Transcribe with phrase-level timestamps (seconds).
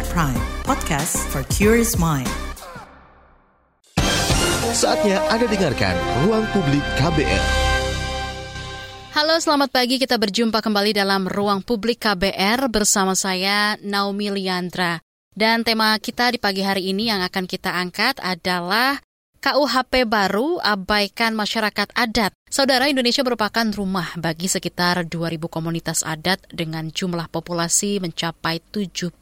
[0.00, 2.24] KBR Prime, podcast for curious mind.
[4.72, 5.92] Saatnya Anda dengarkan
[6.24, 7.44] Ruang Publik KBR.
[9.12, 10.00] Halo, selamat pagi.
[10.00, 15.04] Kita berjumpa kembali dalam Ruang Publik KBR bersama saya Naomi Liandra.
[15.36, 19.04] Dan tema kita di pagi hari ini yang akan kita angkat adalah
[19.40, 22.36] KUHP baru abaikan masyarakat adat.
[22.52, 29.16] Saudara Indonesia merupakan rumah bagi sekitar 2.000 komunitas adat dengan jumlah populasi mencapai 70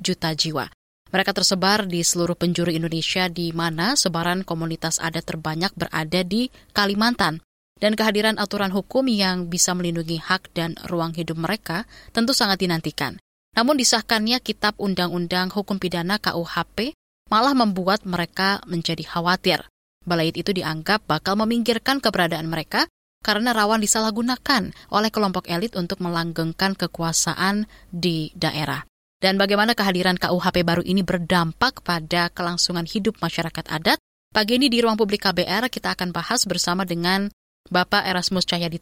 [0.00, 0.72] juta jiwa.
[1.12, 7.44] Mereka tersebar di seluruh penjuru Indonesia di mana sebaran komunitas adat terbanyak berada di Kalimantan.
[7.76, 11.84] Dan kehadiran aturan hukum yang bisa melindungi hak dan ruang hidup mereka
[12.16, 13.20] tentu sangat dinantikan.
[13.52, 16.96] Namun disahkannya Kitab Undang-Undang Hukum Pidana KUHP
[17.30, 19.64] malah membuat mereka menjadi khawatir.
[20.04, 22.90] Balait itu dianggap bakal meminggirkan keberadaan mereka
[23.22, 28.82] karena rawan disalahgunakan oleh kelompok elit untuk melanggengkan kekuasaan di daerah.
[29.20, 34.00] Dan bagaimana kehadiran KUHP baru ini berdampak pada kelangsungan hidup masyarakat adat?
[34.32, 37.28] Pagi ini di ruang publik KBR kita akan bahas bersama dengan
[37.68, 38.80] Bapak Erasmus Cahyadi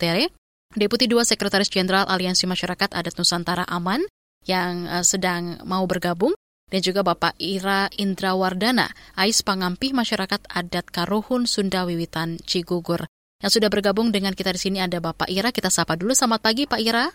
[0.77, 4.05] Deputi 2 Sekretaris Jenderal Aliansi Masyarakat Adat Nusantara Aman,
[4.47, 6.36] yang eh, sedang mau bergabung
[6.69, 13.08] dan juga Bapak Ira Indrawardana, Ais Pangampih Masyarakat Adat Karuhun Sunda Wiwitan Cigugur.
[13.41, 16.12] Yang sudah bergabung dengan kita di sini ada Bapak Ira, kita sapa dulu.
[16.12, 17.08] Selamat pagi Pak Ira,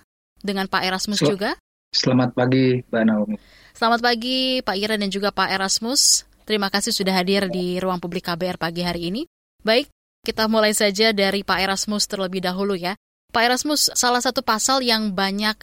[0.44, 1.56] dengan Pak Erasmus Sel juga.
[1.96, 3.36] Selamat pagi Mbak Naomi.
[3.74, 6.28] Selamat pagi Pak Ira dan juga Pak Erasmus.
[6.44, 9.24] Terima kasih sudah hadir di ruang publik KBR pagi hari ini.
[9.64, 9.88] Baik,
[10.28, 13.00] kita mulai saja dari Pak Erasmus terlebih dahulu ya.
[13.32, 15.56] Pak Erasmus, salah satu pasal yang banyak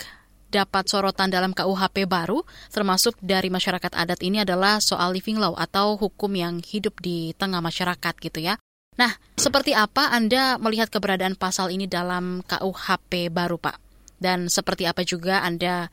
[0.50, 2.42] dapat sorotan dalam KUHP baru,
[2.74, 7.62] termasuk dari masyarakat adat ini adalah soal living law atau hukum yang hidup di tengah
[7.62, 8.58] masyarakat gitu ya.
[8.98, 13.78] Nah, seperti apa Anda melihat keberadaan pasal ini dalam KUHP baru, Pak?
[14.20, 15.88] Dan seperti apa juga Anda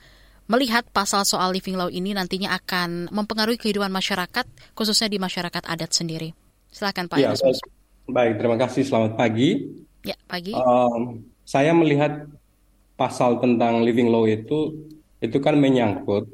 [0.51, 4.43] melihat pasal soal living law ini nantinya akan mempengaruhi kehidupan masyarakat,
[4.75, 6.35] khususnya di masyarakat adat sendiri?
[6.67, 7.17] Silakan Pak.
[7.21, 7.31] Ya,
[8.07, 8.83] baik, terima kasih.
[8.83, 9.71] Selamat pagi.
[10.03, 10.51] Ya, pagi.
[10.55, 12.27] Um, saya melihat
[12.97, 14.73] pasal tentang living law itu
[15.21, 16.27] itu kan menyangkut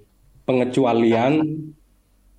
[0.47, 1.43] pengecualian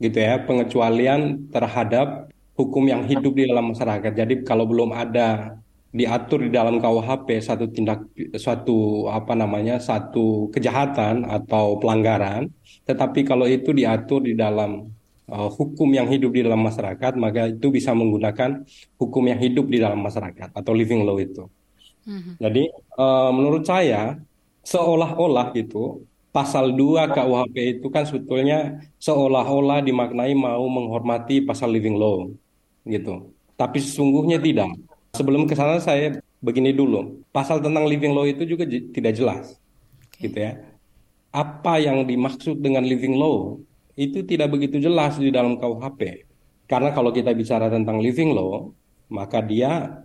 [0.00, 4.12] gitu ya, pengecualian terhadap hukum yang hidup di dalam masyarakat.
[4.12, 5.58] Jadi kalau belum ada
[5.94, 8.02] diatur di dalam KUHP satu tindak
[8.34, 12.50] suatu apa namanya satu kejahatan atau pelanggaran,
[12.82, 14.90] tetapi kalau itu diatur di dalam
[15.30, 18.66] uh, hukum yang hidup di dalam masyarakat, maka itu bisa menggunakan
[18.98, 21.46] hukum yang hidup di dalam masyarakat atau living law itu.
[22.04, 22.34] Mm-hmm.
[22.41, 22.65] Jadi
[23.00, 24.20] uh, menurut saya
[24.65, 26.04] seolah-olah gitu
[26.34, 32.26] pasal 2 KUHP itu kan sebetulnya seolah-olah dimaknai mau menghormati pasal living law
[32.82, 33.31] gitu.
[33.54, 34.75] Tapi sesungguhnya tidak.
[35.14, 37.22] Sebelum ke sana saya begini dulu.
[37.31, 39.56] Pasal tentang living law itu juga tidak jelas.
[40.10, 40.26] Okay.
[40.26, 40.53] Gitu ya.
[41.31, 43.59] Apa yang dimaksud dengan living law
[43.94, 46.26] itu tidak begitu jelas di dalam KUHP.
[46.66, 48.75] Karena kalau kita bicara tentang living law,
[49.06, 50.03] maka dia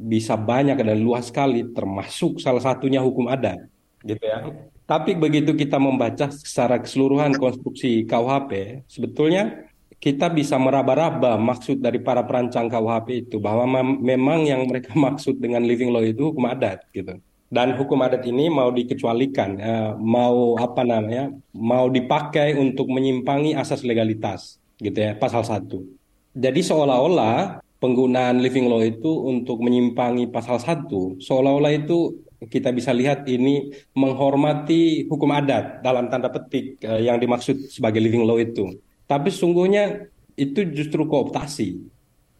[0.00, 3.60] bisa banyak dan luas sekali termasuk salah satunya hukum adat
[4.00, 4.48] gitu ya.
[4.88, 12.24] Tapi begitu kita membaca secara keseluruhan konstruksi KUHP, sebetulnya kita bisa meraba-raba maksud dari para
[12.24, 13.68] perancang KUHP itu bahwa
[14.00, 17.20] memang yang mereka maksud dengan living law itu hukum adat gitu.
[17.50, 23.82] Dan hukum adat ini mau dikecualikan, eh, mau apa namanya, mau dipakai untuk menyimpangi asas
[23.82, 25.82] legalitas gitu ya, pasal satu.
[26.30, 30.86] Jadi seolah-olah penggunaan living law itu untuk menyimpangi pasal 1
[31.18, 37.68] seolah-olah itu kita bisa lihat ini menghormati hukum adat dalam tanda petik uh, yang dimaksud
[37.68, 38.80] sebagai living law itu.
[39.04, 40.08] Tapi sungguhnya
[40.40, 41.76] itu justru kooptasi.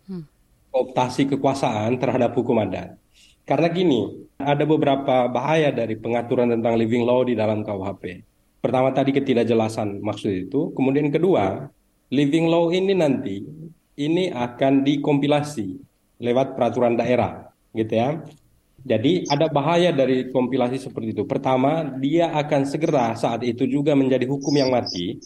[0.09, 0.25] Hmm.
[0.73, 2.97] Kooptasi kekuasaan terhadap hukum adat.
[3.45, 4.01] Karena gini,
[4.41, 8.25] ada beberapa bahaya dari pengaturan tentang living law di dalam KUHP.
[8.63, 11.69] Pertama tadi ketidakjelasan maksud itu, kemudian kedua,
[12.15, 13.43] living law ini nanti
[14.01, 15.69] ini akan dikompilasi
[16.25, 18.25] lewat peraturan daerah, gitu ya.
[18.81, 21.29] Jadi ada bahaya dari kompilasi seperti itu.
[21.29, 25.21] Pertama, dia akan segera saat itu juga menjadi hukum yang mati,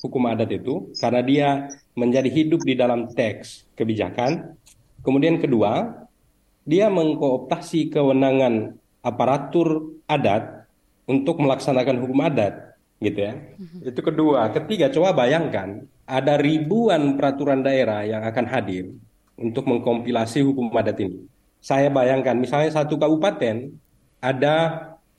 [0.00, 1.48] hukum adat itu, karena dia
[1.92, 4.56] menjadi hidup di dalam teks kebijakan.
[5.04, 6.00] Kemudian kedua,
[6.64, 8.72] dia mengkooptasi kewenangan
[9.04, 10.64] aparatur adat
[11.04, 12.72] untuk melaksanakan hukum adat
[13.04, 13.36] gitu ya.
[13.36, 13.88] Mm-hmm.
[13.92, 14.48] Itu kedua.
[14.48, 18.92] Ketiga, coba bayangkan ada ribuan peraturan daerah yang akan hadir
[19.40, 21.24] untuk mengkompilasi hukum adat ini.
[21.64, 23.72] Saya bayangkan misalnya satu kabupaten
[24.20, 24.56] ada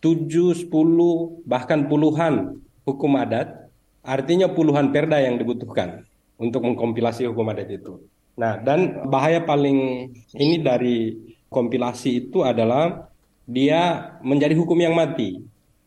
[0.02, 3.70] tujuh, sepuluh, bahkan puluhan hukum adat,
[4.06, 6.06] artinya puluhan perda yang dibutuhkan
[6.38, 8.06] untuk mengkompilasi hukum adat itu.
[8.38, 11.18] Nah, dan bahaya paling ini dari
[11.50, 13.10] kompilasi itu adalah
[13.50, 15.42] dia menjadi hukum yang mati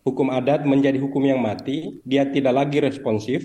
[0.09, 3.45] hukum adat menjadi hukum yang mati, dia tidak lagi responsif,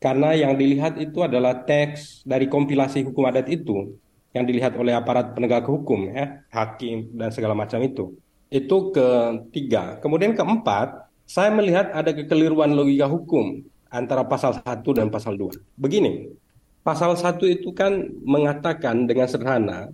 [0.00, 4.00] Karena yang dilihat itu adalah teks dari kompilasi hukum adat itu
[4.32, 8.16] yang dilihat oleh aparat penegak hukum ya, hakim dan segala macam itu.
[8.48, 10.00] Itu ketiga.
[10.00, 13.60] Kemudian keempat, saya melihat ada kekeliruan logika hukum
[13.92, 14.64] antara pasal 1
[14.96, 15.52] dan pasal 2.
[15.76, 16.32] Begini,
[16.80, 17.92] pasal 1 itu kan
[18.24, 19.92] mengatakan dengan sederhana,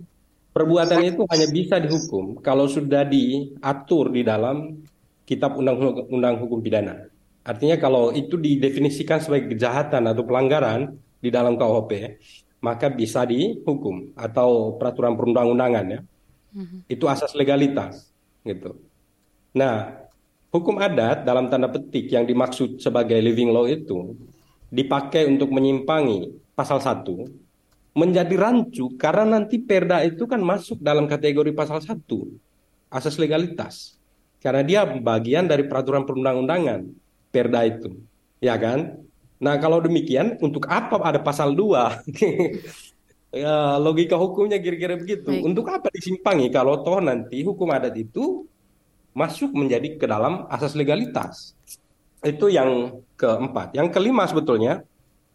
[0.55, 4.79] perbuatan itu hanya bisa dihukum kalau sudah diatur di dalam
[5.27, 7.11] kitab undang-undang hukum pidana.
[7.47, 12.19] Artinya kalau itu didefinisikan sebagai kejahatan atau pelanggaran di dalam KUHP,
[12.59, 16.01] maka bisa dihukum atau peraturan perundang-undangan ya.
[16.51, 16.79] Mm-hmm.
[16.91, 18.11] Itu asas legalitas
[18.43, 18.75] gitu.
[19.55, 19.95] Nah,
[20.51, 24.11] hukum adat dalam tanda petik yang dimaksud sebagai living law itu
[24.67, 31.55] dipakai untuk menyimpangi pasal 1 menjadi rancu karena nanti perda itu kan masuk dalam kategori
[31.55, 31.95] pasal 1
[32.91, 33.95] asas legalitas.
[34.43, 37.06] Karena dia bagian dari peraturan perundang-undangan
[37.37, 37.93] perda itu.
[38.41, 38.97] Ya kan?
[39.37, 42.09] Nah, kalau demikian untuk apa ada pasal 2?
[43.45, 45.29] ya, logika hukumnya kira-kira begitu.
[45.29, 45.45] Baik.
[45.45, 48.49] Untuk apa disimpangi kalau toh nanti hukum adat itu
[49.13, 51.53] masuk menjadi ke dalam asas legalitas.
[52.25, 53.77] Itu yang keempat.
[53.77, 54.81] Yang kelima sebetulnya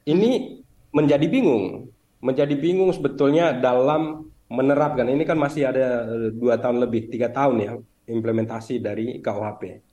[0.03, 0.59] ini
[0.91, 1.87] menjadi bingung.
[2.19, 5.07] Menjadi bingung sebetulnya dalam menerapkan.
[5.07, 7.73] Ini kan masih ada dua tahun lebih, tiga tahun ya
[8.11, 9.92] implementasi dari KUHP.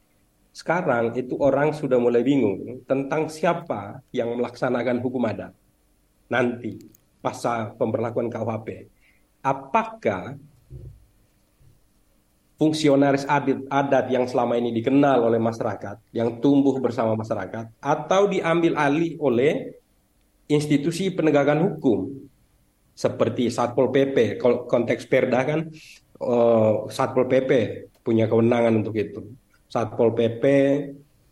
[0.50, 5.54] Sekarang itu orang sudah mulai bingung tentang siapa yang melaksanakan hukum adat
[6.30, 6.78] nanti
[7.20, 8.88] pasal pemberlakuan KUHP.
[9.42, 10.36] Apakah
[12.60, 18.76] fungsionaris adat, adat yang selama ini dikenal oleh masyarakat, yang tumbuh bersama masyarakat, atau diambil
[18.76, 19.80] alih oleh
[20.52, 22.30] institusi penegakan hukum
[22.92, 24.44] seperti Satpol PP.
[24.44, 25.72] Konteks Perda kan
[26.20, 27.52] uh, Satpol PP
[28.04, 29.24] punya kewenangan untuk itu.
[29.70, 30.44] Satpol PP,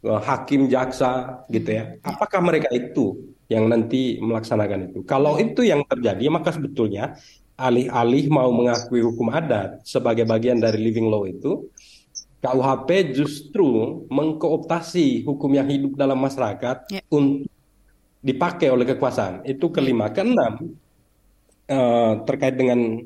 [0.05, 1.97] eh, hakim, jaksa, gitu ya.
[2.05, 4.99] Apakah mereka itu yang nanti melaksanakan itu?
[5.03, 7.17] Kalau itu yang terjadi, maka sebetulnya
[7.57, 11.65] alih-alih mau mengakui hukum adat sebagai bagian dari living law itu,
[12.37, 17.01] KUHP justru mengkooptasi hukum yang hidup dalam masyarakat yeah.
[17.09, 17.49] untuk
[18.21, 19.41] dipakai oleh kekuasaan.
[19.41, 20.13] Itu kelima.
[20.13, 20.77] Keenam,
[21.65, 23.01] uh, terkait dengan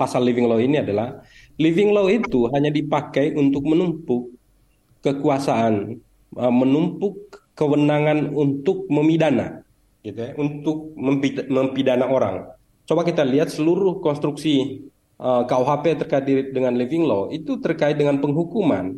[0.00, 1.20] pasal living law ini adalah
[1.60, 4.32] living law itu hanya dipakai untuk menumpuk
[5.00, 6.00] kekuasaan
[6.36, 9.60] uh, menumpuk kewenangan untuk memidana,
[10.00, 12.48] gitu ya, untuk mempidana orang.
[12.88, 14.86] Coba kita lihat seluruh konstruksi
[15.20, 18.96] uh, KUHP terkait dengan living law itu terkait dengan penghukuman.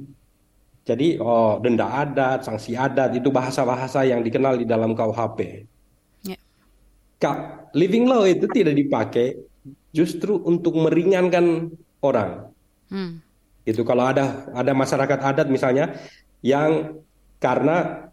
[0.83, 5.71] Jadi oh, denda adat, sanksi adat itu bahasa-bahasa yang dikenal di dalam KUHP.
[6.27, 6.43] Yeah.
[7.71, 9.39] living law itu tidak dipakai
[9.95, 11.71] justru untuk meringankan
[12.03, 12.51] orang.
[12.91, 13.23] Hmm.
[13.63, 15.95] Itu kalau ada ada masyarakat adat misalnya
[16.43, 16.99] yang
[17.39, 18.09] karena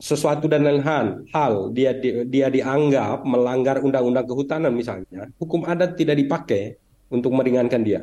[0.00, 1.92] sesuatu dan lain hal, hal dia
[2.24, 6.80] dia dianggap melanggar undang-undang kehutanan misalnya, hukum adat tidak dipakai
[7.12, 8.00] untuk meringankan dia.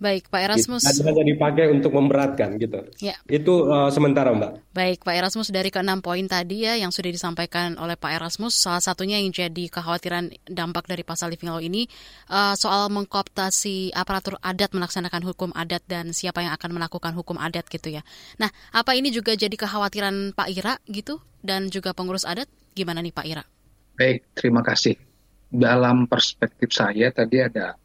[0.00, 0.80] Baik, Pak Erasmus.
[0.80, 1.04] Gitu.
[1.04, 2.88] Hanya dipakai untuk memberatkan gitu.
[3.04, 3.20] Ya.
[3.28, 4.72] Itu uh, sementara, Mbak.
[4.72, 8.80] Baik, Pak Erasmus dari keenam poin tadi ya yang sudah disampaikan oleh Pak Erasmus, salah
[8.80, 11.84] satunya yang jadi kekhawatiran dampak dari pasal living law ini
[12.32, 17.68] uh, soal mengkooptasi aparatur adat melaksanakan hukum adat dan siapa yang akan melakukan hukum adat
[17.68, 18.00] gitu ya.
[18.40, 22.48] Nah, apa ini juga jadi kekhawatiran Pak Ira gitu dan juga pengurus adat?
[22.72, 23.44] Gimana nih Pak Ira?
[24.00, 24.96] Baik, terima kasih.
[25.52, 27.76] Dalam perspektif saya tadi ada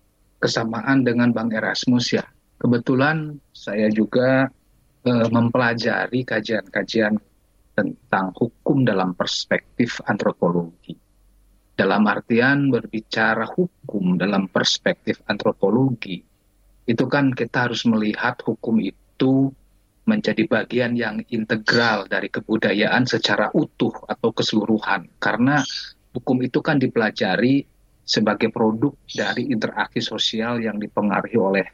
[0.46, 2.26] kesamaan dengan Bang Erasmus ya.
[2.62, 4.46] Kebetulan saya juga
[5.02, 7.18] eh, mempelajari kajian-kajian
[7.74, 10.94] tentang hukum dalam perspektif antropologi.
[11.76, 16.24] Dalam artian berbicara hukum dalam perspektif antropologi,
[16.88, 19.52] itu kan kita harus melihat hukum itu
[20.06, 25.10] menjadi bagian yang integral dari kebudayaan secara utuh atau keseluruhan.
[25.20, 25.60] Karena
[26.16, 27.68] hukum itu kan dipelajari
[28.06, 31.66] sebagai produk dari interaksi sosial yang dipengaruhi oleh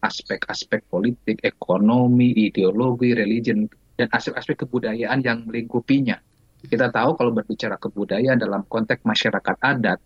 [0.00, 6.16] aspek-aspek politik, ekonomi, ideologi, religion, dan aspek-aspek kebudayaan yang melingkupinya.
[6.66, 10.00] Kita tahu kalau berbicara kebudayaan dalam konteks masyarakat adat,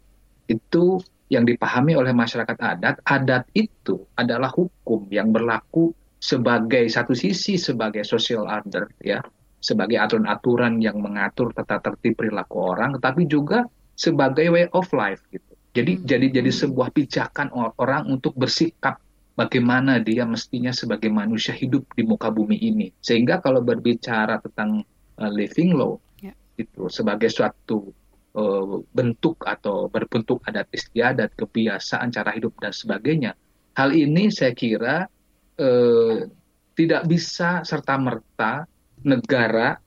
[0.51, 0.99] itu
[1.31, 8.03] yang dipahami oleh masyarakat adat, adat itu adalah hukum yang berlaku sebagai satu sisi sebagai
[8.03, 9.23] social order ya,
[9.63, 15.50] sebagai aturan-aturan yang mengatur tata tertib perilaku orang, tapi juga sebagai way of life gitu.
[15.71, 16.05] Jadi hmm.
[16.07, 18.99] jadi jadi sebuah pijakan orang untuk bersikap
[19.39, 22.91] bagaimana dia mestinya sebagai manusia hidup di muka bumi ini.
[22.99, 24.83] Sehingga kalau berbicara tentang
[25.23, 26.35] uh, living law yeah.
[26.59, 27.95] itu sebagai suatu
[28.35, 33.39] uh, bentuk atau berbentuk adat istiadat, kebiasaan cara hidup dan sebagainya.
[33.79, 35.07] Hal ini saya kira
[35.63, 36.19] uh,
[36.75, 38.67] tidak bisa serta merta
[39.07, 39.79] negara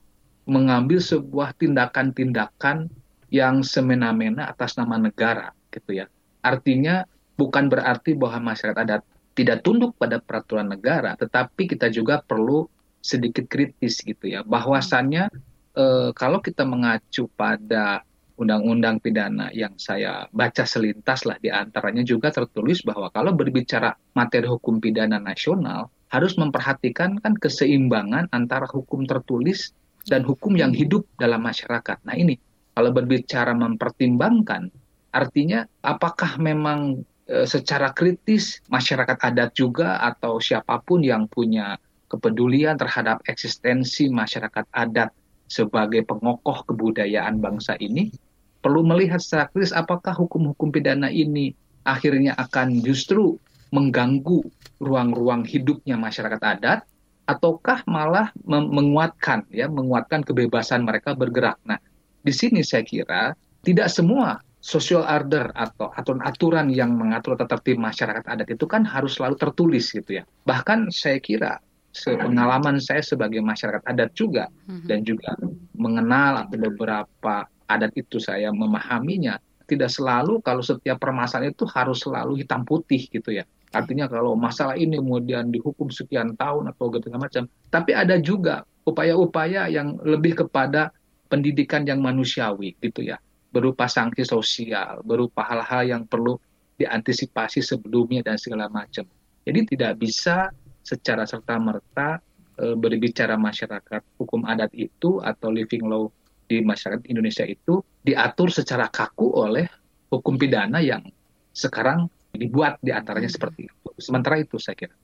[0.48, 2.88] mengambil sebuah tindakan-tindakan
[3.28, 6.06] yang semena-mena atas nama negara gitu ya.
[6.44, 7.02] Artinya
[7.34, 9.02] bukan berarti bahwa masyarakat adat
[9.34, 12.70] tidak tunduk pada peraturan negara, tetapi kita juga perlu
[13.02, 14.46] sedikit kritis gitu ya.
[14.46, 15.26] Bahwasannya
[15.74, 22.34] eh, kalau kita mengacu pada undang-undang pidana yang saya baca selintas lah di antaranya juga
[22.34, 29.70] tertulis bahwa kalau berbicara materi hukum pidana nasional harus memperhatikan kan keseimbangan antara hukum tertulis
[30.06, 32.02] dan hukum yang hidup dalam masyarakat.
[32.02, 32.34] Nah ini
[32.74, 34.70] kalau berbicara mempertimbangkan,
[35.14, 41.78] artinya apakah memang e, secara kritis masyarakat adat juga atau siapa pun yang punya
[42.10, 45.14] kepedulian terhadap eksistensi masyarakat adat
[45.46, 48.10] sebagai pengokoh kebudayaan bangsa ini
[48.58, 51.54] perlu melihat secara kritis apakah hukum-hukum pidana ini
[51.86, 53.38] akhirnya akan justru
[53.70, 54.42] mengganggu
[54.82, 56.82] ruang-ruang hidupnya masyarakat adat
[57.24, 61.56] ataukah malah menguatkan ya menguatkan kebebasan mereka bergerak.
[61.64, 61.80] Nah,
[62.20, 63.32] di sini saya kira
[63.64, 69.20] tidak semua social order atau aturan-aturan yang mengatur tata tertib masyarakat adat itu kan harus
[69.20, 70.24] selalu tertulis gitu ya.
[70.48, 71.60] Bahkan saya kira
[71.92, 74.88] pengalaman saya sebagai masyarakat adat juga mm-hmm.
[74.88, 75.36] dan juga
[75.76, 79.36] mengenal beberapa adat itu saya memahaminya
[79.68, 83.44] tidak selalu kalau setiap permasalahan itu harus selalu hitam putih gitu ya.
[83.68, 89.68] Artinya kalau masalah ini kemudian dihukum sekian tahun atau segala macam, tapi ada juga upaya-upaya
[89.68, 90.88] yang lebih kepada
[91.28, 93.20] pendidikan yang manusiawi gitu ya
[93.54, 96.34] berupa sanksi sosial berupa hal-hal yang perlu
[96.74, 99.06] diantisipasi sebelumnya dan segala macam
[99.46, 100.50] jadi tidak bisa
[100.82, 102.18] secara serta merta
[102.58, 106.10] e, berbicara masyarakat hukum adat itu atau living law
[106.50, 109.70] di masyarakat Indonesia itu diatur secara kaku oleh
[110.10, 111.06] hukum pidana yang
[111.54, 113.36] sekarang dibuat di antaranya hmm.
[113.38, 114.94] seperti itu sementara itu saya kira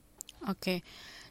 [0.50, 0.83] oke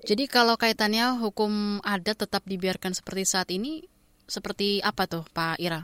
[0.08, 3.84] jadi kalau kaitannya hukum adat tetap dibiarkan seperti saat ini
[4.30, 5.84] seperti apa tuh Pak Ira?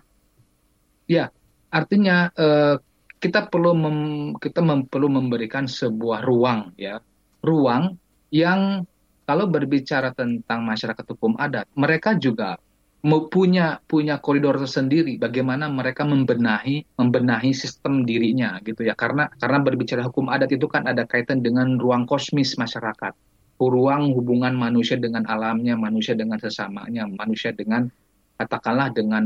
[1.05, 1.29] Ya,
[1.69, 2.75] artinya eh,
[3.21, 3.97] kita perlu mem,
[4.37, 7.01] kita mem, perlu memberikan sebuah ruang ya,
[7.41, 7.97] ruang
[8.33, 8.85] yang
[9.25, 12.61] kalau berbicara tentang masyarakat hukum adat, mereka juga
[13.05, 18.97] punya punya koridor tersendiri bagaimana mereka membenahi membenahi sistem dirinya gitu ya.
[18.97, 23.13] Karena karena berbicara hukum adat itu kan ada kaitan dengan ruang kosmis masyarakat.
[23.61, 27.87] Ruang hubungan manusia dengan alamnya manusia dengan sesamanya manusia dengan
[28.35, 29.23] katakanlah dengan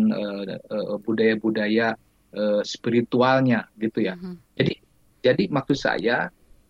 [1.02, 2.00] budaya-budaya uh,
[2.34, 4.14] uh, spiritualnya gitu ya.
[4.18, 4.36] Mm-hmm.
[4.58, 4.74] Jadi
[5.20, 6.18] jadi maksud saya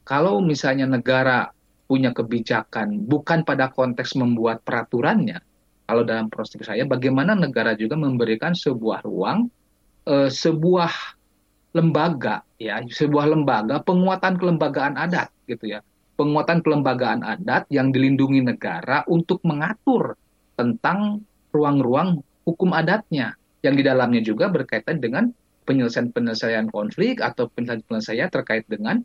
[0.07, 1.51] kalau misalnya negara
[1.89, 5.41] punya kebijakan bukan pada konteks membuat peraturannya,
[5.89, 9.49] kalau dalam proses saya bagaimana negara juga memberikan sebuah ruang
[10.05, 11.17] uh, sebuah
[11.77, 15.81] lembaga ya, sebuah lembaga penguatan kelembagaan adat gitu ya.
[16.19, 20.19] Penguatan kelembagaan adat yang dilindungi negara untuk mengatur
[20.59, 21.23] tentang
[21.55, 22.19] ruang-ruang
[22.49, 25.29] hukum adatnya yang di dalamnya juga berkaitan dengan
[25.69, 28.97] penyelesaian-penyelesaian konflik atau penyelesaian-penyelesaian terkait dengan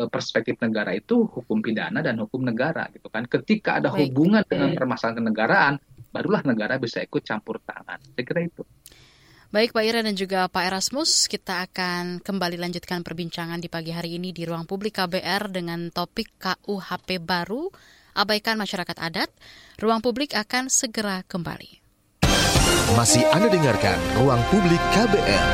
[0.00, 3.28] uh, perspektif negara itu hukum pidana dan hukum negara gitu kan.
[3.28, 4.08] Ketika ada Baik.
[4.08, 5.74] hubungan dengan permasalahan kenegaraan,
[6.08, 8.00] barulah negara bisa ikut campur tangan.
[8.00, 8.64] Saya kira itu.
[9.46, 14.18] Baik Pak Ira dan juga Pak Erasmus, kita akan kembali lanjutkan perbincangan di pagi hari
[14.18, 17.70] ini di ruang publik KBR dengan topik KUHP baru,
[18.18, 19.30] abaikan masyarakat adat.
[19.78, 21.85] Ruang publik akan segera kembali.
[22.94, 25.46] Masih Anda dengarkan Ruang Publik KBR.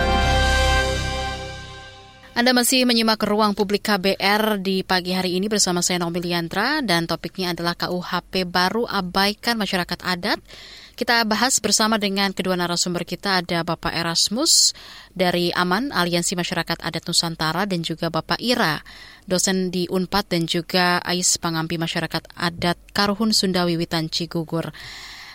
[2.37, 7.09] Anda masih menyimak ruang publik KBR di pagi hari ini bersama saya Naomi Liantra dan
[7.09, 10.45] topiknya adalah KUHP baru abaikan masyarakat adat.
[10.93, 14.77] Kita bahas bersama dengan kedua narasumber kita ada Bapak Erasmus
[15.17, 18.85] dari Aman Aliansi Masyarakat Adat Nusantara dan juga Bapak Ira
[19.25, 24.69] dosen di Unpad dan juga Ais Pangampi Masyarakat Adat Karuhun Sunda Wiwitan Cigugur.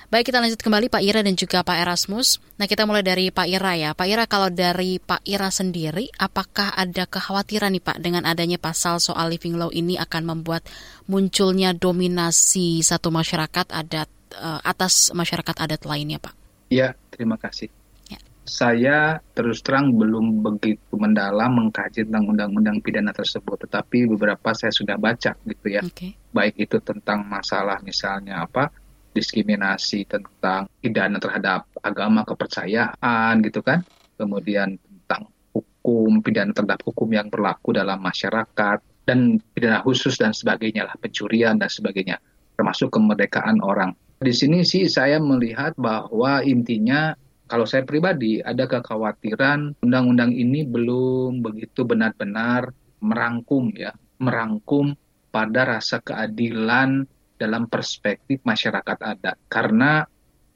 [0.07, 2.39] Baik, kita lanjut kembali Pak Ira dan juga Pak Erasmus.
[2.55, 3.91] Nah, kita mulai dari Pak Ira ya.
[3.91, 9.03] Pak Ira, kalau dari Pak Ira sendiri, apakah ada kekhawatiran nih Pak dengan adanya pasal
[9.03, 10.63] soal living law ini akan membuat
[11.11, 14.07] munculnya dominasi satu masyarakat adat
[14.39, 16.31] uh, atas masyarakat adat lainnya, Pak?
[16.71, 17.67] Ya, terima kasih.
[18.07, 18.23] Ya.
[18.47, 24.95] Saya terus terang belum begitu mendalam mengkaji tentang undang-undang pidana tersebut, tetapi beberapa saya sudah
[24.95, 25.83] baca gitu ya.
[25.83, 26.15] Okay.
[26.31, 28.86] Baik itu tentang masalah misalnya apa
[29.17, 33.81] diskriminasi tentang pidana terhadap agama kepercayaan gitu kan.
[34.21, 38.77] Kemudian tentang hukum pidana terhadap hukum yang berlaku dalam masyarakat
[39.09, 42.21] dan pidana khusus dan sebagainya lah pencurian dan sebagainya
[42.53, 43.97] termasuk kemerdekaan orang.
[44.17, 47.13] Di sini sih saya melihat bahwa intinya
[47.47, 54.97] kalau saya pribadi ada kekhawatiran undang-undang ini belum begitu benar-benar merangkum ya merangkum
[55.29, 57.05] pada rasa keadilan
[57.37, 60.03] dalam perspektif masyarakat adat karena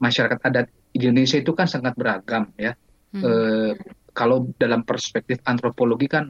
[0.02, 2.74] masyarakat adat Indonesia itu kan sangat beragam ya
[3.14, 3.22] hmm.
[3.22, 3.30] e,
[4.12, 6.28] kalau dalam perspektif antropologi kan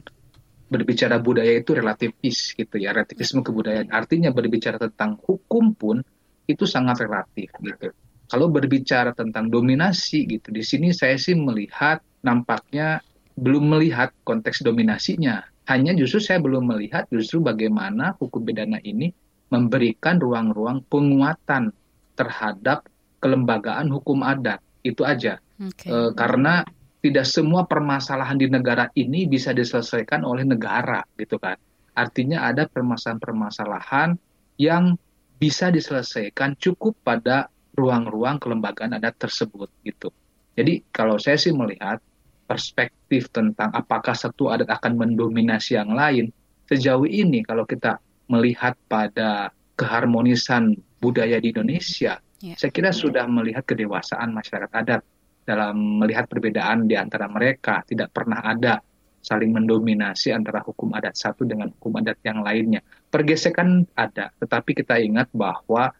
[0.73, 3.93] berbicara budaya itu relativis gitu ya, relativisme kebudayaan.
[3.93, 6.01] Artinya berbicara tentang hukum pun
[6.49, 7.93] itu sangat relatif gitu.
[8.25, 13.05] Kalau berbicara tentang dominasi gitu, di sini saya sih melihat nampaknya
[13.37, 15.45] belum melihat konteks dominasinya.
[15.69, 19.13] Hanya justru saya belum melihat justru bagaimana hukum pidana ini
[19.53, 21.69] memberikan ruang-ruang penguatan
[22.17, 22.89] terhadap
[23.21, 24.57] kelembagaan hukum adat.
[24.81, 25.37] Itu aja.
[25.61, 25.93] Okay.
[25.93, 26.65] E, karena
[27.05, 31.55] tidak semua permasalahan di negara ini bisa diselesaikan oleh negara gitu kan.
[31.93, 34.17] Artinya ada permasalahan-permasalahan
[34.57, 34.97] yang
[35.37, 40.09] bisa diselesaikan cukup pada ruang-ruang kelembagaan adat tersebut gitu.
[40.57, 42.01] Jadi kalau saya sih melihat
[42.45, 46.29] perspektif tentang apakah satu adat akan mendominasi yang lain,
[46.69, 47.99] sejauh ini kalau kita
[48.33, 52.57] melihat pada keharmonisan budaya di Indonesia, yeah.
[52.57, 55.01] saya kira sudah melihat kedewasaan masyarakat adat
[55.43, 57.85] dalam melihat perbedaan di antara mereka.
[57.85, 58.81] Tidak pernah ada
[59.23, 62.83] saling mendominasi antara hukum adat satu dengan hukum adat yang lainnya.
[63.07, 65.93] Pergesekan ada, tetapi kita ingat bahwa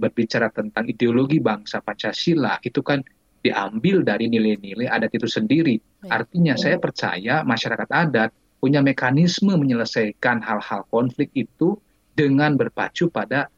[0.00, 3.04] berbicara tentang ideologi bangsa Pancasila itu kan
[3.40, 5.76] diambil dari nilai-nilai adat itu sendiri.
[6.08, 8.30] Artinya saya percaya masyarakat adat
[8.60, 11.80] punya mekanisme menyelesaikan hal-hal konflik itu
[12.12, 13.48] dengan berpacu pada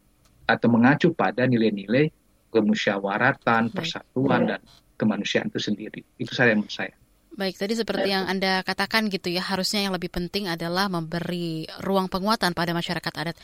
[0.47, 2.09] atau mengacu pada nilai-nilai
[2.55, 4.61] kemusyawaratan, persatuan dan
[5.01, 6.01] kemanusiaan itu sendiri.
[6.21, 6.95] Itu saya menurut saya.
[7.33, 12.13] Baik, tadi seperti yang Anda katakan gitu ya, harusnya yang lebih penting adalah memberi ruang
[12.13, 13.37] penguatan pada masyarakat adat.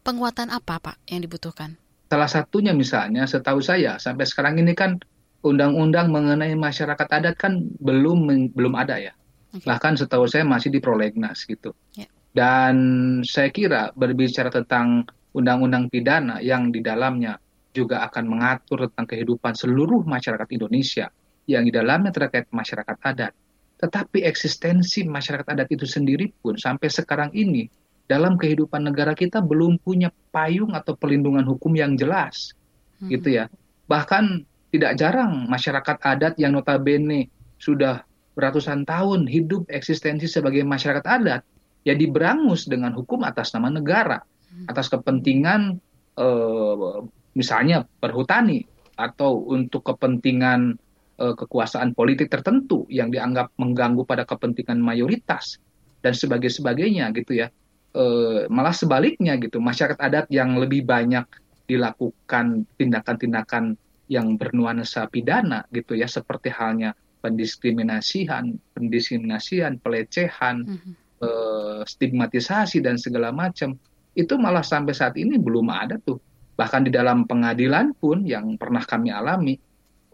[0.00, 1.76] Penguatan apa Pak yang dibutuhkan?
[2.08, 4.96] Salah satunya misalnya, setahu saya sampai sekarang ini kan
[5.44, 9.12] undang-undang mengenai masyarakat adat kan belum belum ada ya.
[9.54, 9.66] Okay.
[9.70, 11.70] Bahkan setahu saya masih di prolegnas gitu.
[11.94, 12.10] Yeah.
[12.34, 12.76] Dan
[13.22, 17.38] saya kira berbicara tentang undang-undang pidana yang di dalamnya
[17.70, 21.10] juga akan mengatur tentang kehidupan seluruh masyarakat Indonesia
[21.46, 23.32] yang di dalamnya terkait masyarakat adat.
[23.78, 27.66] Tetapi eksistensi masyarakat adat itu sendiri pun sampai sekarang ini
[28.06, 32.54] dalam kehidupan negara kita belum punya payung atau pelindungan hukum yang jelas.
[33.02, 33.10] Hmm.
[33.10, 33.50] Gitu ya.
[33.90, 37.30] Bahkan tidak jarang masyarakat adat yang notabene
[37.62, 38.02] sudah
[38.34, 41.42] beratusan tahun hidup eksistensi sebagai masyarakat adat
[41.86, 44.66] ya diberangus dengan hukum atas nama negara, hmm.
[44.70, 45.78] atas kepentingan
[46.18, 46.98] eh,
[47.34, 48.62] misalnya perhutani
[48.94, 50.78] atau untuk kepentingan
[51.18, 55.58] uh, kekuasaan politik tertentu yang dianggap mengganggu pada kepentingan mayoritas
[56.00, 57.50] dan sebagai sebagainya gitu ya
[57.98, 61.26] uh, malah sebaliknya gitu masyarakat adat yang lebih banyak
[61.66, 63.74] dilakukan tindakan-tindakan
[64.06, 66.92] yang bernuansa pidana gitu ya seperti halnya
[67.24, 70.92] pendiskriminasian, pendiskriminasian, pelecehan, mm -hmm.
[71.24, 73.80] uh, stigmatisasi dan segala macam
[74.12, 76.20] itu malah sampai saat ini belum ada tuh
[76.54, 79.58] Bahkan di dalam pengadilan pun yang pernah kami alami,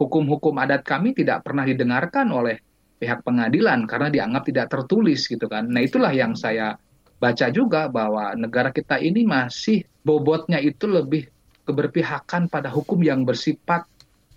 [0.00, 2.56] hukum-hukum adat kami tidak pernah didengarkan oleh
[2.96, 5.68] pihak pengadilan karena dianggap tidak tertulis gitu kan.
[5.68, 6.80] Nah itulah yang saya
[7.20, 11.28] baca juga bahwa negara kita ini masih bobotnya itu lebih
[11.68, 13.84] keberpihakan pada hukum yang bersifat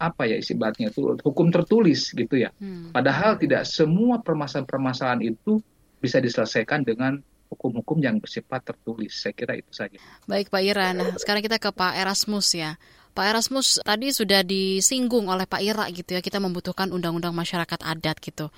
[0.01, 2.49] apa ya istilahnya itu hukum tertulis gitu ya.
[2.57, 2.89] Hmm.
[2.89, 5.61] Padahal tidak semua permasalahan-permasalahan itu
[6.01, 7.21] bisa diselesaikan dengan
[7.53, 9.13] hukum-hukum yang bersifat tertulis.
[9.13, 10.01] Saya kira itu saja.
[10.25, 12.75] Baik Pak Ira, nah sekarang kita ke Pak Erasmus ya.
[13.13, 18.17] Pak Erasmus tadi sudah disinggung oleh Pak Ira gitu ya, kita membutuhkan undang-undang masyarakat adat
[18.17, 18.49] gitu.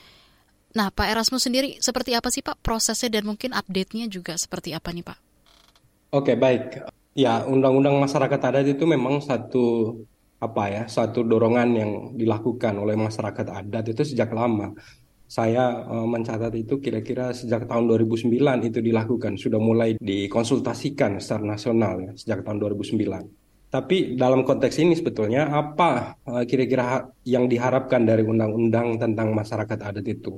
[0.75, 4.95] Nah Pak Erasmus sendiri seperti apa sih Pak prosesnya dan mungkin update-nya juga seperti apa
[4.95, 5.17] nih Pak?
[6.15, 9.99] Oke baik, ya undang-undang masyarakat adat itu memang satu
[10.35, 14.75] apa ya satu dorongan yang dilakukan oleh masyarakat adat itu sejak lama
[15.25, 18.29] saya uh, mencatat itu kira-kira sejak tahun 2009
[18.69, 23.73] itu dilakukan, sudah mulai dikonsultasikan secara nasional ya, sejak tahun 2009.
[23.73, 30.05] Tapi dalam konteks ini sebetulnya apa uh, kira-kira yang diharapkan dari undang-undang tentang masyarakat adat
[30.05, 30.37] itu?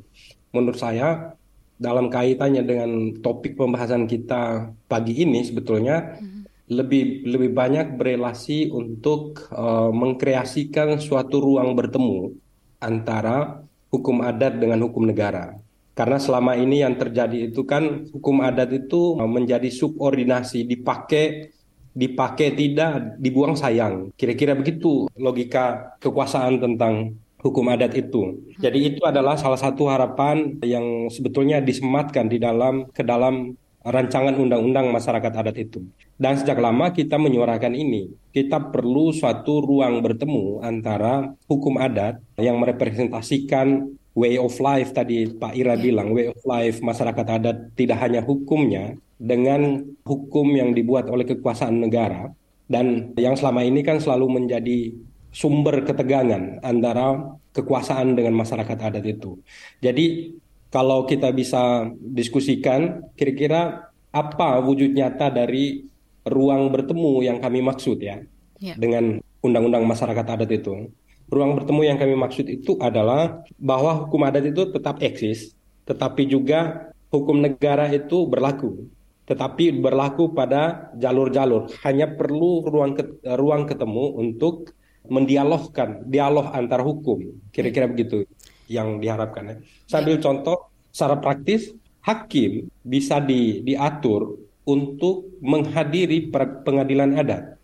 [0.55, 1.35] Menurut saya
[1.77, 2.89] dalam kaitannya dengan
[3.21, 6.36] topik pembahasan kita pagi ini sebetulnya hmm.
[6.67, 12.35] Lebih lebih banyak berelasi untuk uh, mengkreasikan suatu ruang bertemu
[12.83, 15.55] antara hukum adat dengan hukum negara.
[15.97, 21.57] Karena selama ini yang terjadi itu kan hukum adat itu menjadi subordinasi, dipakai
[21.97, 24.13] dipakai tidak, dibuang sayang.
[24.13, 28.45] Kira-kira begitu logika kekuasaan tentang hukum adat itu.
[28.61, 34.91] Jadi itu adalah salah satu harapan yang sebetulnya disematkan di dalam ke dalam rancangan undang-undang
[34.91, 35.79] masyarakat adat itu.
[36.19, 38.11] Dan sejak lama kita menyuarakan ini.
[38.35, 45.55] Kita perlu suatu ruang bertemu antara hukum adat yang merepresentasikan way of life tadi Pak
[45.55, 51.25] Ira bilang, way of life masyarakat adat tidak hanya hukumnya dengan hukum yang dibuat oleh
[51.25, 52.29] kekuasaan negara
[52.67, 54.91] dan yang selama ini kan selalu menjadi
[55.31, 59.39] sumber ketegangan antara kekuasaan dengan masyarakat adat itu.
[59.79, 60.36] Jadi
[60.67, 65.87] kalau kita bisa diskusikan kira-kira apa wujud nyata dari
[66.27, 68.19] ruang bertemu yang kami maksud ya,
[68.59, 68.75] ya.
[68.75, 70.91] dengan undang-undang masyarakat adat itu.
[71.27, 76.91] Ruang bertemu yang kami maksud itu adalah bahwa hukum adat itu tetap eksis, tetapi juga
[77.11, 78.91] hukum negara itu berlaku
[79.27, 81.67] tetapi berlaku pada jalur-jalur.
[81.83, 82.95] Hanya perlu ruang
[83.27, 84.71] ruang ketemu untuk
[85.09, 88.27] mendialogkan dialog antar hukum kira-kira begitu
[88.67, 89.55] yang diharapkan ya.
[89.87, 96.31] Sambil contoh secara praktis hakim bisa di, diatur untuk menghadiri
[96.63, 97.57] pengadilan adat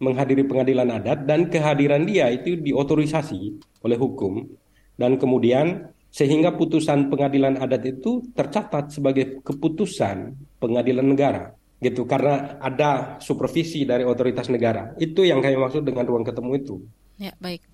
[0.00, 4.48] menghadiri pengadilan adat dan kehadiran dia itu diotorisasi oleh hukum
[4.96, 13.16] dan kemudian sehingga putusan pengadilan adat itu tercatat sebagai keputusan pengadilan negara gitu karena ada
[13.24, 14.92] supervisi dari otoritas negara.
[15.00, 16.76] Itu yang kami maksud dengan ruang ketemu itu.
[17.16, 17.64] Ya, baik.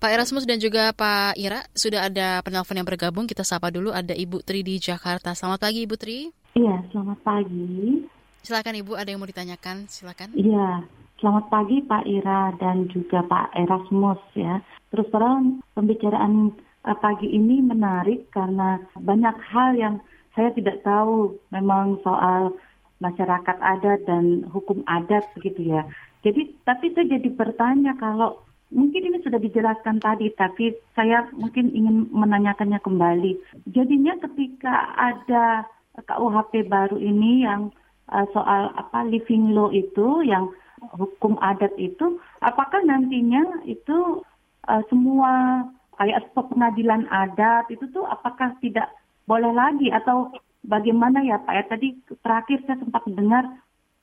[0.00, 3.28] Pak Erasmus dan juga Pak Ira, sudah ada penelpon yang bergabung.
[3.28, 5.36] Kita sapa dulu ada Ibu Tri di Jakarta.
[5.36, 6.24] Selamat pagi Ibu Tri.
[6.56, 8.00] Iya, selamat pagi.
[8.40, 9.84] Silakan Ibu, ada yang mau ditanyakan?
[9.92, 10.32] Silakan.
[10.32, 10.88] Iya,
[11.20, 14.64] selamat pagi Pak Ira dan juga Pak Erasmus ya.
[14.88, 16.56] Terus terang pembicaraan
[16.88, 19.94] eh, pagi ini menarik karena banyak hal yang
[20.32, 22.56] saya tidak tahu memang soal
[23.04, 25.84] masyarakat adat dan hukum adat begitu ya.
[26.24, 32.10] Jadi tapi saya jadi bertanya kalau mungkin ini sudah dijelaskan tadi tapi saya mungkin ingin
[32.14, 33.32] menanyakannya kembali.
[33.70, 35.66] Jadinya ketika ada
[36.06, 37.74] KUHP baru ini yang
[38.10, 40.48] uh, soal apa living law itu yang
[40.96, 44.24] hukum adat itu apakah nantinya itu
[44.64, 45.64] uh, semua
[46.00, 48.88] kayak pengadilan adat itu tuh apakah tidak
[49.28, 50.32] boleh lagi atau
[50.64, 51.88] bagaimana ya Pak ya tadi
[52.24, 53.44] terakhir saya sempat dengar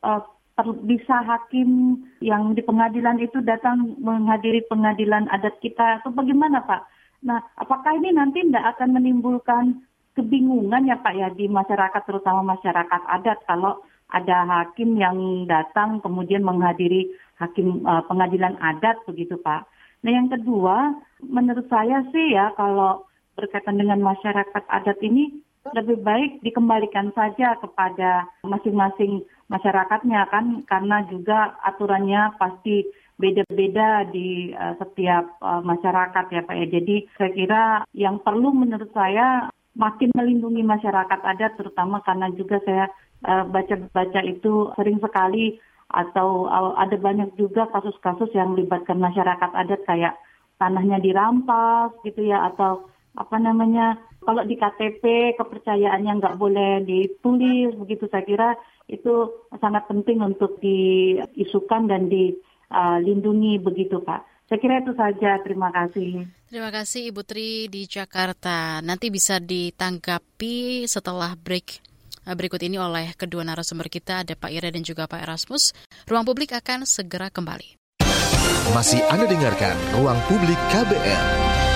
[0.06, 0.22] uh,
[0.66, 6.82] bisa hakim yang di pengadilan itu datang menghadiri pengadilan adat kita atau bagaimana Pak?
[7.30, 9.86] Nah, apakah ini nanti tidak akan menimbulkan
[10.18, 16.42] kebingungan ya Pak ya di masyarakat terutama masyarakat adat kalau ada hakim yang datang kemudian
[16.42, 19.70] menghadiri hakim uh, pengadilan adat begitu Pak.
[20.02, 23.06] Nah, yang kedua, menurut saya sih ya kalau
[23.38, 25.38] berkaitan dengan masyarakat adat ini
[25.76, 32.84] lebih baik dikembalikan saja kepada masing-masing masyarakatnya kan karena juga aturannya pasti
[33.18, 36.68] beda-beda di uh, setiap uh, masyarakat ya Pak ya.
[36.70, 37.64] Jadi saya kira
[37.98, 42.86] yang perlu menurut saya makin melindungi masyarakat adat terutama karena juga saya
[43.26, 45.58] uh, baca-baca itu sering sekali
[45.90, 50.14] atau uh, ada banyak juga kasus-kasus yang melibatkan masyarakat adat kayak
[50.62, 58.12] tanahnya dirampas gitu ya atau apa namanya kalau di KTP kepercayaannya nggak boleh ditulis begitu
[58.12, 58.50] saya kira
[58.92, 64.52] itu sangat penting untuk diisukan dan dilindungi begitu Pak.
[64.52, 65.40] Saya kira itu saja.
[65.44, 66.28] Terima kasih.
[66.48, 68.80] Terima kasih Ibu Tri di Jakarta.
[68.80, 71.84] Nanti bisa ditanggapi setelah break
[72.24, 75.76] eh, berikut ini oleh kedua narasumber kita ada Pak Ira dan juga Pak Erasmus.
[76.08, 77.76] Ruang publik akan segera kembali.
[78.72, 81.67] Masih Anda dengarkan Ruang Publik KBR.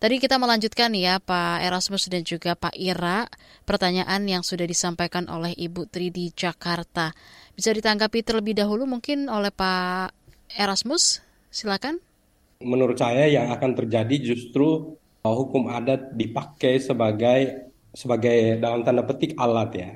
[0.00, 3.28] Tadi kita melanjutkan ya Pak Erasmus dan juga Pak Ira
[3.68, 7.12] pertanyaan yang sudah disampaikan oleh Ibu Tri di Jakarta.
[7.52, 10.16] Bisa ditanggapi terlebih dahulu mungkin oleh Pak
[10.56, 11.20] Erasmus,
[11.52, 12.00] silakan.
[12.64, 19.36] Menurut saya yang akan terjadi justru uh, hukum adat dipakai sebagai sebagai dalam tanda petik
[19.36, 19.90] alat ya.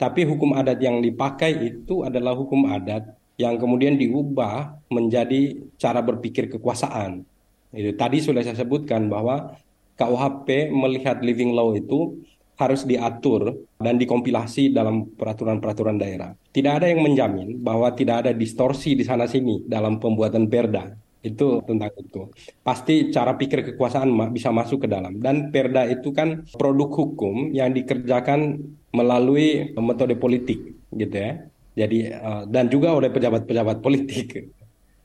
[0.00, 6.48] Tapi hukum adat yang dipakai itu adalah hukum adat yang kemudian diubah menjadi cara berpikir
[6.48, 7.28] kekuasaan.
[7.70, 9.54] Itu tadi sudah saya sebutkan bahwa
[10.00, 12.18] KUHP melihat living law itu
[12.60, 16.36] harus diatur dan dikompilasi dalam peraturan-peraturan daerah.
[16.52, 20.92] Tidak ada yang menjamin bahwa tidak ada distorsi di sana sini dalam pembuatan perda.
[21.20, 22.32] Itu tentang itu.
[22.64, 25.20] Pasti cara pikir kekuasaan bisa masuk ke dalam.
[25.20, 28.60] Dan perda itu kan produk hukum yang dikerjakan
[28.92, 30.60] melalui metode politik,
[30.92, 31.44] gitu ya.
[31.76, 34.26] Jadi eh, dan juga oleh pejabat-pejabat politik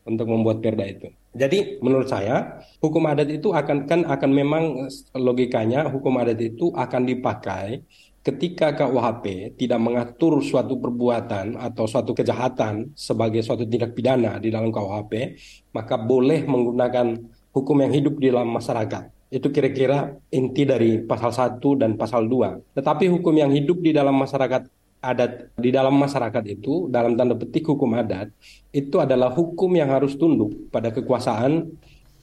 [0.05, 1.09] untuk membuat perda itu.
[1.35, 4.87] Jadi menurut saya hukum adat itu akan kan akan memang
[5.17, 7.83] logikanya hukum adat itu akan dipakai
[8.25, 14.73] ketika KUHP tidak mengatur suatu perbuatan atau suatu kejahatan sebagai suatu tindak pidana di dalam
[14.73, 15.37] KUHP,
[15.77, 17.21] maka boleh menggunakan
[17.53, 19.29] hukum yang hidup di dalam masyarakat.
[19.29, 22.73] Itu kira-kira inti dari pasal 1 dan pasal 2.
[22.73, 24.65] Tetapi hukum yang hidup di dalam masyarakat
[25.05, 28.33] adat di dalam masyarakat itu dalam tanda petik hukum adat
[28.73, 31.69] itu adalah hukum yang harus tunduk pada kekuasaan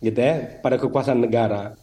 [0.03, 1.79] gitu ya pada kekuasaan negara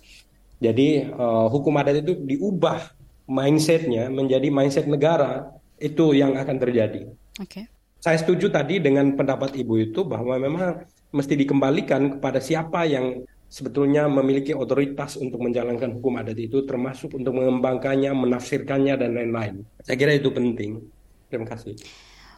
[0.59, 2.91] jadi uh, hukum adat itu diubah
[3.29, 7.07] mindsetnya menjadi mindset negara itu yang akan terjadi.
[7.39, 7.63] Oke.
[7.63, 7.65] Okay.
[7.99, 14.05] Saya setuju tadi dengan pendapat ibu itu bahwa memang mesti dikembalikan kepada siapa yang sebetulnya
[14.05, 19.65] memiliki otoritas untuk menjalankan hukum adat itu termasuk untuk mengembangkannya, menafsirkannya dan lain-lain.
[19.81, 20.79] Saya kira itu penting.
[21.27, 21.73] Terima kasih.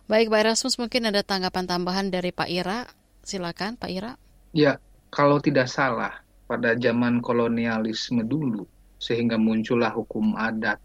[0.08, 2.88] Baik, Pak Erasmus mungkin ada tanggapan tambahan dari Pak Ira.
[3.22, 4.12] Silakan, Pak Ira.
[4.56, 4.80] Ya,
[5.12, 8.68] kalau tidak salah pada zaman kolonialisme dulu
[9.00, 10.80] sehingga muncullah hukum adat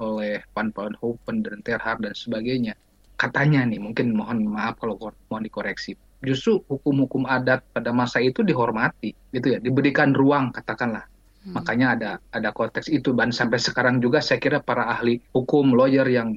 [0.00, 2.74] oleh Van Hopen dan Terhar dan sebagainya.
[3.18, 4.98] Katanya nih, mungkin mohon maaf kalau
[5.30, 11.06] mohon dikoreksi justru hukum-hukum adat pada masa itu dihormati gitu ya diberikan ruang katakanlah
[11.46, 11.54] hmm.
[11.54, 16.06] makanya ada ada konteks itu dan sampai sekarang juga saya kira para ahli hukum lawyer
[16.10, 16.34] yang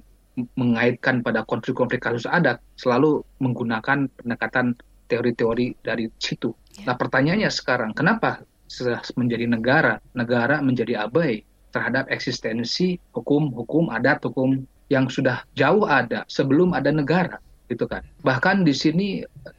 [0.56, 4.80] mengaitkan pada konflik-konflik kasus adat selalu menggunakan pendekatan
[5.12, 6.56] teori-teori dari situ.
[6.80, 6.88] Yeah.
[6.88, 8.48] Nah pertanyaannya sekarang kenapa
[9.20, 11.44] menjadi negara negara menjadi abai
[11.76, 18.04] terhadap eksistensi hukum-hukum adat hukum yang sudah jauh ada sebelum ada negara gitu kan.
[18.28, 19.08] Bahkan di sini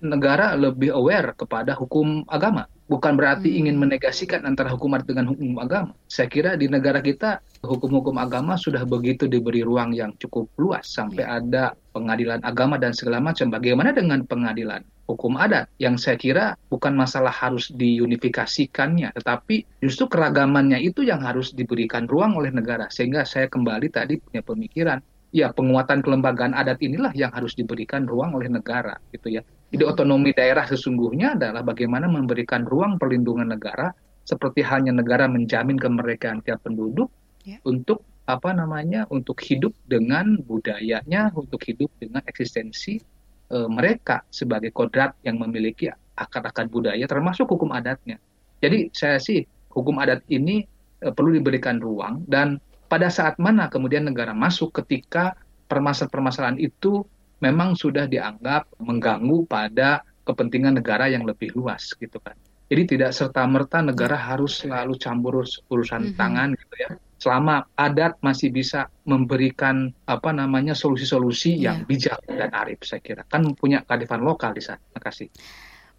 [0.04, 2.68] negara lebih aware kepada hukum agama.
[2.92, 3.58] Bukan berarti hmm.
[3.64, 5.96] ingin menegasikan antara hukum adat dengan hukum agama.
[6.12, 11.24] Saya kira di negara kita hukum-hukum agama sudah begitu diberi ruang yang cukup luas sampai
[11.24, 11.40] ya.
[11.40, 11.64] ada
[11.96, 13.48] pengadilan agama dan segala macam.
[13.48, 20.84] Bagaimana dengan pengadilan hukum adat yang saya kira bukan masalah harus diunifikasikannya, tetapi justru keragamannya
[20.84, 22.92] itu yang harus diberikan ruang oleh negara.
[22.92, 25.00] Sehingga saya kembali tadi punya pemikiran
[25.32, 29.42] ya penguatan kelembagaan adat inilah yang harus diberikan ruang oleh negara gitu ya.
[29.72, 29.92] Jadi hmm.
[29.96, 33.90] otonomi daerah sesungguhnya adalah bagaimana memberikan ruang perlindungan negara
[34.22, 37.10] seperti halnya negara menjamin kemerdekaan tiap penduduk
[37.42, 37.58] yeah.
[37.66, 43.02] untuk apa namanya untuk hidup dengan budayanya, untuk hidup dengan eksistensi
[43.50, 48.22] e, mereka sebagai kodrat yang memiliki akar-akar budaya termasuk hukum adatnya.
[48.62, 49.42] Jadi saya sih
[49.74, 50.62] hukum adat ini
[51.02, 55.32] e, perlu diberikan ruang dan pada saat mana kemudian negara masuk ketika
[55.72, 57.08] permasalahan-permasalahan itu
[57.40, 62.36] memang sudah dianggap mengganggu pada kepentingan negara yang lebih luas gitu kan.
[62.68, 65.40] Jadi tidak serta merta negara harus selalu campur
[65.72, 66.20] urusan mm -hmm.
[66.20, 66.90] tangan gitu ya.
[67.16, 71.72] Selama adat masih bisa memberikan apa namanya solusi-solusi yeah.
[71.72, 73.24] yang bijak dan arif saya kira.
[73.24, 74.80] Kan punya kearifan lokal di sana.
[74.80, 75.28] Terima kasih.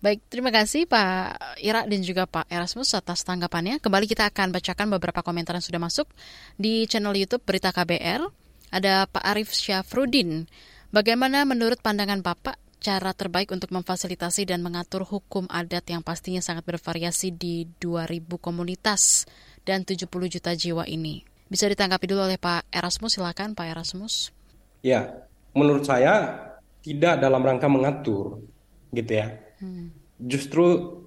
[0.04, 3.80] Baik, terima kasih Pak Ira dan juga Pak Erasmus atas tanggapannya.
[3.80, 6.12] Kembali kita akan bacakan beberapa komentar yang sudah masuk
[6.60, 8.20] di channel YouTube Berita KBR.
[8.68, 10.44] Ada Pak Arif Syafrudin.
[10.92, 16.68] Bagaimana menurut pandangan Bapak cara terbaik untuk memfasilitasi dan mengatur hukum adat yang pastinya sangat
[16.68, 19.24] bervariasi di 2000 komunitas
[19.64, 21.24] dan 70 juta jiwa ini?
[21.48, 24.36] Bisa ditanggapi dulu oleh Pak Erasmus, silakan Pak Erasmus.
[24.84, 25.24] Ya,
[25.56, 26.44] menurut saya
[26.84, 28.44] tidak dalam rangka mengatur,
[28.92, 29.32] gitu ya
[29.64, 29.96] Hmm.
[30.20, 31.00] Justru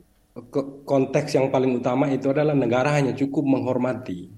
[0.85, 4.33] konteks yang paling utama itu adalah negara hanya cukup menghormati.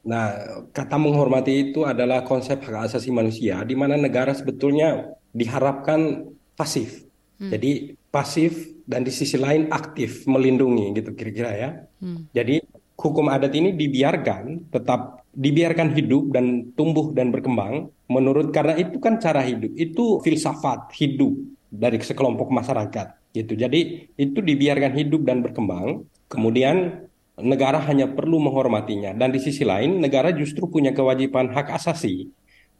[0.00, 0.26] Nah,
[0.72, 6.24] kata menghormati itu adalah konsep hak asasi manusia, di mana negara sebetulnya diharapkan
[6.56, 7.04] pasif.
[7.36, 7.52] Hmm.
[7.52, 11.70] Jadi pasif dan di sisi lain aktif melindungi gitu kira-kira ya.
[12.00, 12.28] Hmm.
[12.32, 12.60] Jadi
[13.00, 19.16] hukum adat ini dibiarkan tetap dibiarkan hidup dan tumbuh dan berkembang menurut karena itu kan
[19.22, 21.32] cara hidup itu filsafat hidup
[21.70, 23.54] dari sekelompok masyarakat gitu.
[23.54, 26.04] Jadi itu dibiarkan hidup dan berkembang.
[26.26, 27.06] Kemudian
[27.40, 32.28] negara hanya perlu menghormatinya dan di sisi lain negara justru punya kewajiban hak asasi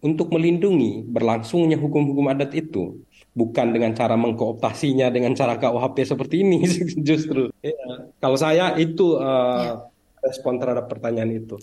[0.05, 3.01] untuk melindungi berlangsungnya hukum-hukum adat itu
[3.31, 6.67] bukan dengan cara mengkooptasinya dengan cara KUHP seperti ini
[7.09, 7.53] justru.
[7.63, 7.77] Ya.
[8.19, 9.75] Kalau saya itu uh, ya.
[10.25, 11.57] respon terhadap pertanyaan itu.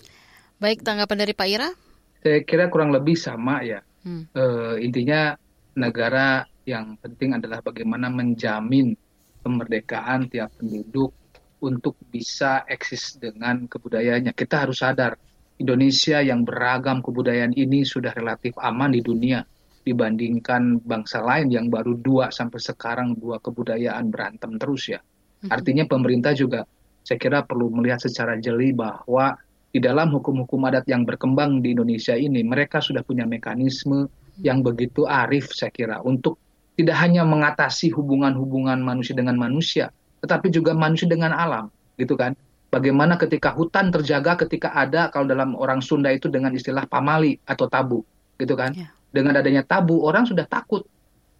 [0.58, 1.70] Baik, tanggapan dari Pak Ira?
[2.18, 3.84] Saya kira kurang lebih sama ya.
[4.02, 4.26] Hmm.
[4.34, 5.38] Uh, intinya
[5.78, 8.92] negara yang penting adalah bagaimana menjamin
[9.40, 11.16] kemerdekaan tiap penduduk
[11.64, 14.36] untuk bisa eksis dengan kebudayaannya.
[14.36, 15.16] Kita harus sadar
[15.56, 19.40] Indonesia yang beragam kebudayaan ini sudah relatif aman di dunia
[19.82, 25.00] dibandingkan bangsa lain yang baru dua sampai sekarang dua kebudayaan berantem terus ya.
[25.48, 26.68] Artinya pemerintah juga
[27.00, 29.32] saya kira perlu melihat secara jeli bahwa
[29.72, 34.12] di dalam hukum-hukum adat yang berkembang di Indonesia ini mereka sudah punya mekanisme
[34.44, 36.36] yang begitu arif saya kira untuk
[36.78, 39.90] tidak hanya mengatasi hubungan-hubungan manusia dengan manusia,
[40.22, 42.38] tetapi juga manusia dengan alam, gitu kan?
[42.70, 47.66] Bagaimana ketika hutan terjaga ketika ada kalau dalam orang Sunda itu dengan istilah pamali atau
[47.66, 48.06] tabu,
[48.38, 48.78] gitu kan?
[48.78, 48.94] Yeah.
[49.10, 50.86] Dengan adanya tabu orang sudah takut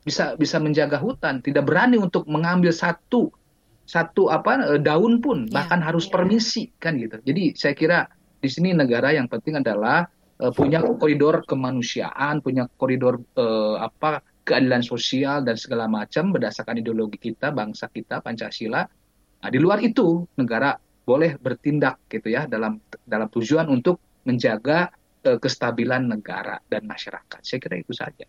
[0.03, 3.31] bisa bisa menjaga hutan, tidak berani untuk mengambil satu
[3.85, 5.55] satu apa e, daun pun, yeah.
[5.55, 6.13] bahkan harus yeah.
[6.19, 7.23] permisi kan gitu.
[7.23, 7.99] Jadi saya kira
[8.43, 10.07] di sini negara yang penting adalah
[10.39, 17.21] uh, punya koridor kemanusiaan, punya koridor uh, apa keadilan sosial dan segala macam berdasarkan ideologi
[17.21, 18.81] kita, bangsa kita, Pancasila.
[19.39, 20.73] Nah, di luar itu negara
[21.05, 24.89] boleh bertindak gitu ya dalam dalam tujuan untuk menjaga
[25.29, 27.41] uh, kestabilan negara dan masyarakat.
[27.45, 28.25] Saya kira itu saja.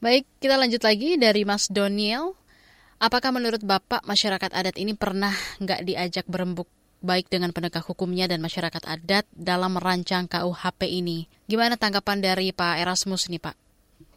[0.00, 2.36] Baik, kita lanjut lagi dari Mas Doniel.
[3.00, 6.68] Apakah menurut Bapak masyarakat adat ini pernah nggak diajak berembuk
[7.04, 11.28] baik dengan penegak hukumnya dan masyarakat adat dalam merancang KUHP ini?
[11.44, 13.63] Gimana tanggapan dari Pak Erasmus nih Pak?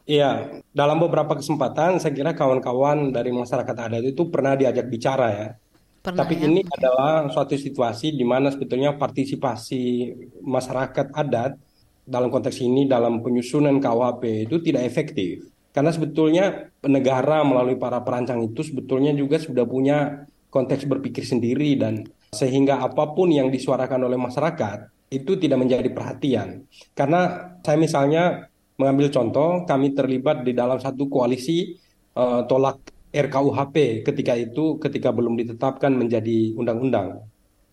[0.07, 5.47] Iya, dalam beberapa kesempatan saya kira kawan-kawan dari masyarakat adat itu pernah diajak bicara ya.
[5.99, 6.47] Pernah Tapi ya?
[6.47, 6.71] ini Oke.
[6.79, 10.15] adalah suatu situasi di mana sebetulnya partisipasi
[10.47, 11.59] masyarakat adat
[12.07, 15.51] dalam konteks ini dalam penyusunan KUHP itu tidak efektif.
[15.75, 22.07] Karena sebetulnya negara melalui para perancang itu sebetulnya juga sudah punya konteks berpikir sendiri dan
[22.31, 26.63] sehingga apa pun yang disuarakan oleh masyarakat itu tidak menjadi perhatian.
[26.95, 31.75] Karena saya misalnya mengambil contoh, kami terlibat di dalam satu koalisi
[32.13, 32.77] eh, tolak
[33.11, 37.25] RKUHP ketika itu ketika belum ditetapkan menjadi undang-undang.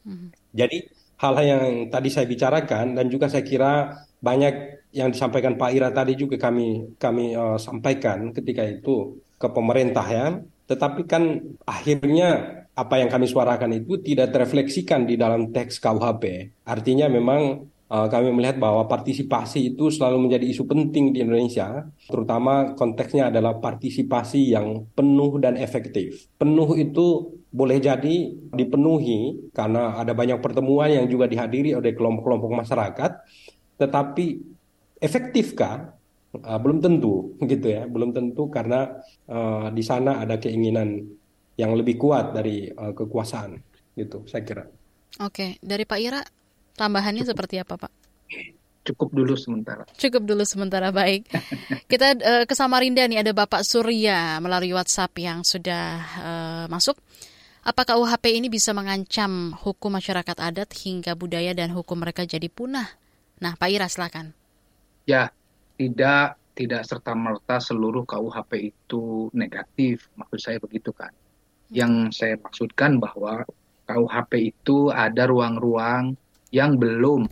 [0.08, 0.28] Mhm.
[0.56, 0.78] Jadi
[1.20, 6.16] hal-hal yang tadi saya bicarakan dan juga saya kira banyak yang disampaikan Pak Ira tadi
[6.16, 10.26] juga kami kami eh, sampaikan ketika itu ke pemerintah ya.
[10.64, 12.28] Tetapi kan akhirnya
[12.74, 16.24] apa yang kami suarakan itu tidak terefleksikan di dalam teks KUHP.
[16.64, 22.72] Artinya memang eh, kami melihat bahwa partisipasi itu selalu menjadi isu penting di Indonesia, terutama
[22.78, 26.28] konteksnya adalah partisipasi yang penuh dan efektif.
[26.40, 33.10] Penuh itu boleh jadi dipenuhi karena ada banyak pertemuan yang juga dihadiri oleh kelompok-kelompok masyarakat,
[33.78, 34.26] tetapi
[34.98, 35.94] efektifkah?
[36.34, 38.90] Uh, belum tentu gitu ya, belum tentu karena
[39.30, 41.06] uh, di sana ada keinginan
[41.54, 43.54] yang lebih kuat dari uh, kekuasaan
[43.94, 44.66] gitu, saya kira.
[45.22, 46.22] Oke, dari Pak Ira
[46.74, 47.92] tambahannya seperti apa Pak?
[48.84, 49.88] Cukup dulu sementara.
[49.96, 51.24] Cukup dulu sementara baik.
[51.90, 55.86] Kita eh, ke Samarinda nih ada Bapak Surya melalui WhatsApp yang sudah
[56.20, 57.00] eh, masuk.
[57.64, 62.92] Apakah UHP ini bisa mengancam hukum masyarakat adat hingga budaya dan hukum mereka jadi punah?
[63.40, 64.36] Nah, Pak Ira silakan.
[65.08, 65.32] Ya,
[65.80, 71.10] tidak tidak serta merta seluruh KUHP itu negatif, maksud saya begitu kan.
[71.72, 73.48] Yang saya maksudkan bahwa
[73.88, 76.14] KUHP itu ada ruang-ruang
[76.54, 77.26] yang belum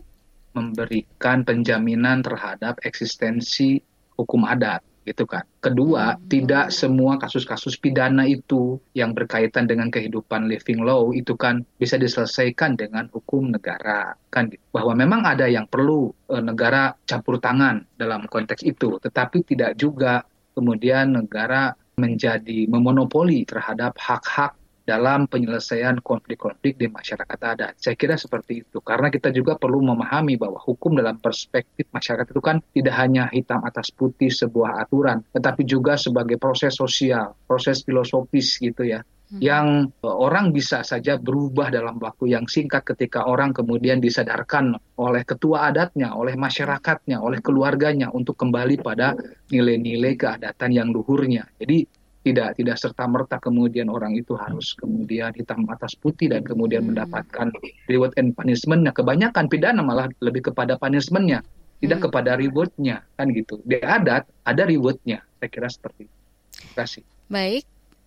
[0.59, 3.79] memberikan penjaminan terhadap eksistensi
[4.19, 5.43] hukum adat gitu kan.
[5.59, 11.99] Kedua, tidak semua kasus-kasus pidana itu yang berkaitan dengan kehidupan living law itu kan bisa
[11.99, 14.63] diselesaikan dengan hukum negara kan gitu.
[14.71, 20.23] Bahwa memang ada yang perlu eh, negara campur tangan dalam konteks itu, tetapi tidak juga
[20.55, 27.73] kemudian negara menjadi memonopoli terhadap hak-hak dalam penyelesaian konflik-konflik di masyarakat adat.
[27.79, 28.83] Saya kira seperti itu.
[28.83, 33.63] Karena kita juga perlu memahami bahwa hukum dalam perspektif masyarakat itu kan tidak hanya hitam
[33.63, 39.01] atas putih sebuah aturan, tetapi juga sebagai proses sosial, proses filosofis gitu ya.
[39.41, 45.25] Yang eh, orang bisa saja berubah dalam waktu yang singkat ketika orang kemudian disadarkan oleh
[45.25, 49.17] ketua adatnya, oleh masyarakatnya, oleh keluarganya untuk kembali pada
[49.49, 51.49] nilai-nilai keadatan yang luhurnya.
[51.57, 56.87] Jadi tidak tidak serta merta kemudian orang itu harus kemudian hitam atas putih dan kemudian
[56.87, 56.95] Hmm.
[56.95, 57.51] mendapatkan
[57.91, 58.95] reward and punishment-nya.
[58.95, 61.43] Kebanyakan pidana malah lebih kepada punishment-nya,
[61.83, 62.07] tidak Hmm.
[62.09, 63.59] kepada reward-nya kan gitu.
[63.67, 65.27] Di adat ada reward-nya.
[65.43, 66.17] Saya kira seperti itu.
[66.55, 67.03] Terima kasih.
[67.27, 67.65] Baik,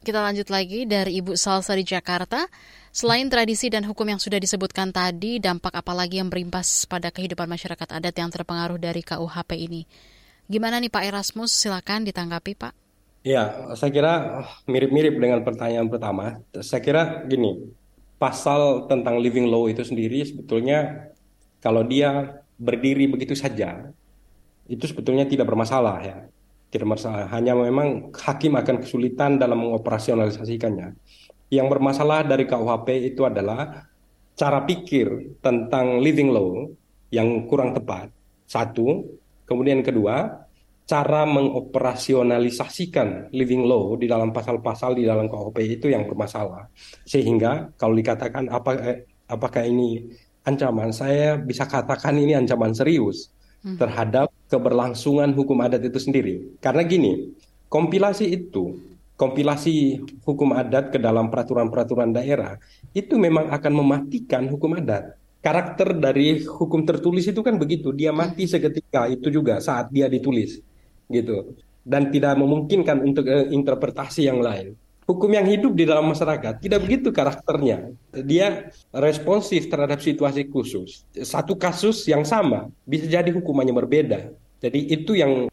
[0.07, 2.47] kita lanjut lagi dari Ibu Salsa di Jakarta.
[2.95, 7.43] Selain tradisi dan hukum yang sudah disebutkan tadi, dampak apa lagi yang berimbas pada kehidupan
[7.51, 9.83] masyarakat adat yang terpengaruh dari KUHP ini?
[10.47, 11.51] Gimana nih Pak Erasmus?
[11.51, 12.84] Silakan ditanggapi Pak.
[13.25, 14.13] Ya, saya kira
[14.45, 16.45] oh, mirip-mirip dengan pertanyaan pertama.
[16.61, 17.73] Saya kira gini,
[18.21, 21.09] pasal tentang living law itu sendiri sebetulnya
[21.57, 23.89] kalau dia berdiri begitu saja,
[24.69, 26.17] itu sebetulnya tidak bermasalah ya.
[26.69, 30.93] Tidak bermasalah, hanya memang hakim akan kesulitan dalam mengoperasionalisasikannya.
[31.49, 33.89] Yang bermasalah dari KUHP itu adalah
[34.37, 36.69] cara pikir tentang living law
[37.09, 38.13] yang kurang tepat.
[38.45, 39.17] Satu,
[39.49, 40.44] kemudian kedua,
[40.85, 46.69] cara mengoperasionalisasikan living law di dalam pasal-pasal di dalam KUHP itu yang bermasalah.
[47.09, 50.05] Sehingga kalau dikatakan apa eh, apakah ini
[50.45, 53.33] ancaman, saya bisa katakan ini ancaman serius
[53.65, 56.53] terhadap keberlangsungan hukum adat itu sendiri.
[56.61, 57.33] Karena gini,
[57.65, 58.77] kompilasi itu,
[59.17, 62.61] kompilasi hukum adat ke dalam peraturan-peraturan daerah
[62.93, 65.17] itu memang akan mematikan hukum adat.
[65.41, 70.61] Karakter dari hukum tertulis itu kan begitu, dia mati seketika itu juga saat dia ditulis
[71.09, 74.73] gitu dan tidak memungkinkan untuk eh, interpretasi yang lain.
[75.05, 77.93] Hukum yang hidup di dalam masyarakat tidak begitu karakternya.
[78.25, 81.05] Dia responsif terhadap situasi khusus.
[81.13, 84.33] Satu kasus yang sama bisa jadi hukumannya berbeda.
[84.65, 85.45] Jadi itu yang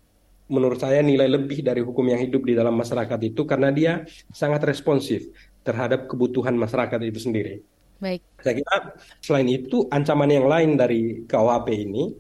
[0.49, 4.65] menurut saya nilai lebih dari hukum yang hidup di dalam masyarakat itu karena dia sangat
[4.65, 5.29] responsif
[5.61, 7.61] terhadap kebutuhan masyarakat itu sendiri.
[8.01, 8.25] Baik.
[8.41, 8.77] Saya kira
[9.21, 12.11] selain itu ancaman yang lain dari KUHP ini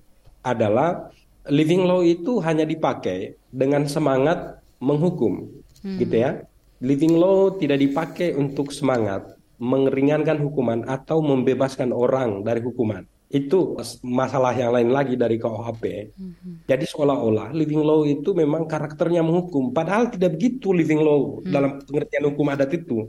[0.44, 1.10] adalah
[1.50, 5.50] living law itu hanya dipakai dengan semangat menghukum,
[5.82, 6.42] gitu ya.
[6.82, 14.52] living law tidak dipakai untuk semangat mengeringankan hukuman atau membebaskan orang dari hukuman itu masalah
[14.52, 16.12] yang lain lagi dari KUHP.
[16.12, 16.68] Mm-hmm.
[16.68, 21.48] Jadi seolah-olah living law itu memang karakternya menghukum, padahal tidak begitu living law mm.
[21.48, 23.08] dalam pengertian hukum adat itu.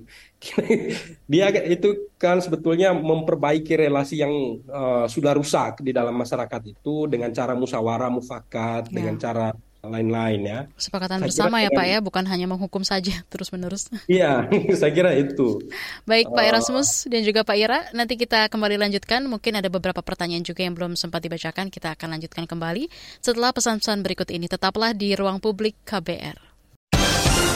[1.31, 7.35] Dia itu kan sebetulnya memperbaiki relasi yang uh, sudah rusak di dalam masyarakat itu dengan
[7.35, 8.95] cara musyawarah mufakat, yeah.
[8.95, 9.51] dengan cara
[9.83, 10.59] lain-lain ya.
[10.79, 13.91] Kesepakatan saya bersama ya Pak ya, bukan hanya menghukum saja terus-menerus.
[14.07, 14.47] Iya,
[14.79, 15.59] saya kira itu.
[16.07, 19.27] Baik Pak Erasmus dan juga Pak Ira, nanti kita kembali lanjutkan.
[19.27, 22.87] Mungkin ada beberapa pertanyaan juga yang belum sempat dibacakan, kita akan lanjutkan kembali
[23.19, 24.47] setelah pesan-pesan berikut ini.
[24.47, 26.39] Tetaplah di Ruang Publik KBR.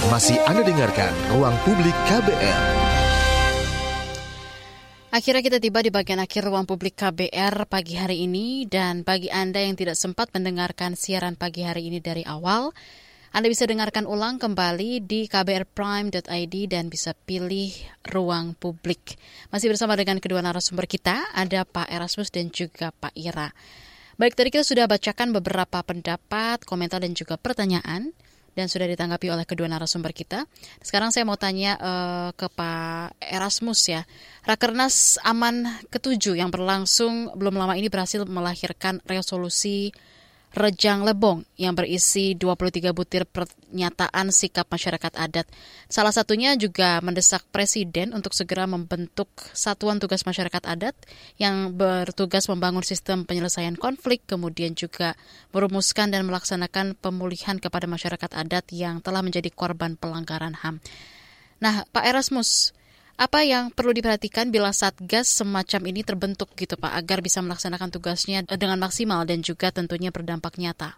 [0.08, 2.87] Masih Anda dengarkan Ruang Publik KBR.
[5.18, 9.66] Akhirnya kita tiba di bagian akhir ruang publik KBR pagi hari ini dan bagi Anda
[9.66, 12.70] yang tidak sempat mendengarkan siaran pagi hari ini dari awal,
[13.34, 17.74] Anda bisa dengarkan ulang kembali di kbrprime.id dan bisa pilih
[18.14, 19.18] ruang publik.
[19.50, 23.50] Masih bersama dengan kedua narasumber kita, ada Pak Erasmus dan juga Pak Ira.
[24.22, 28.14] Baik, tadi kita sudah bacakan beberapa pendapat, komentar, dan juga pertanyaan
[28.58, 30.50] dan sudah ditanggapi oleh kedua narasumber kita.
[30.82, 34.02] Sekarang saya mau tanya uh, ke Pak Erasmus ya.
[34.50, 39.94] Rakernas Aman ketujuh yang berlangsung belum lama ini berhasil melahirkan resolusi
[40.56, 45.46] Rejang Lebong yang berisi 23 butir pernyataan sikap masyarakat adat.
[45.92, 50.96] Salah satunya juga mendesak Presiden untuk segera membentuk satuan tugas masyarakat adat
[51.36, 55.20] yang bertugas membangun sistem penyelesaian konflik, kemudian juga
[55.52, 60.80] merumuskan dan melaksanakan pemulihan kepada masyarakat adat yang telah menjadi korban pelanggaran HAM.
[61.60, 62.72] Nah, Pak Erasmus,
[63.18, 68.46] apa yang perlu diperhatikan bila Satgas semacam ini terbentuk gitu Pak, agar bisa melaksanakan tugasnya
[68.46, 70.94] dengan maksimal dan juga tentunya berdampak nyata?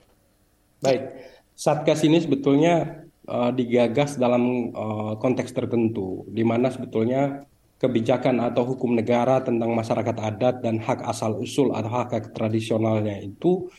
[0.84, 1.16] Baik,
[1.56, 7.48] Satgas ini sebetulnya uh, digagas dalam uh, konteks tertentu, di mana sebetulnya
[7.80, 13.16] kebijakan atau hukum negara tentang masyarakat adat dan hak asal usul atau hak, -hak tradisionalnya
[13.24, 13.72] itu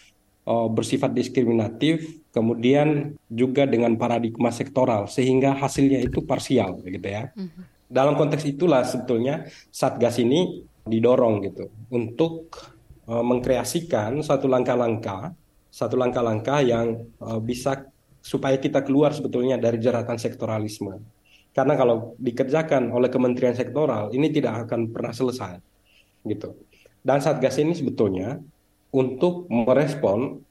[0.48, 7.28] uh, bersifat diskriminatif, kemudian juga dengan paradigma sektoral sehingga hasilnya itu parsial, gitu ya.
[7.36, 12.54] Mm -hmm dalam konteks itulah sebetulnya Satgas ini didorong gitu untuk
[13.10, 15.34] uh, mengkreasikan satu langkah-langkah
[15.70, 17.86] satu langkah-langkah yang uh, bisa
[18.20, 20.98] supaya kita keluar sebetulnya dari jeratan sektoralisme.
[21.50, 25.58] Karena kalau dikerjakan oleh kementerian sektoral ini tidak akan pernah selesai
[26.26, 26.54] gitu.
[27.00, 28.38] Dan Satgas ini sebetulnya
[28.94, 30.42] untuk merespon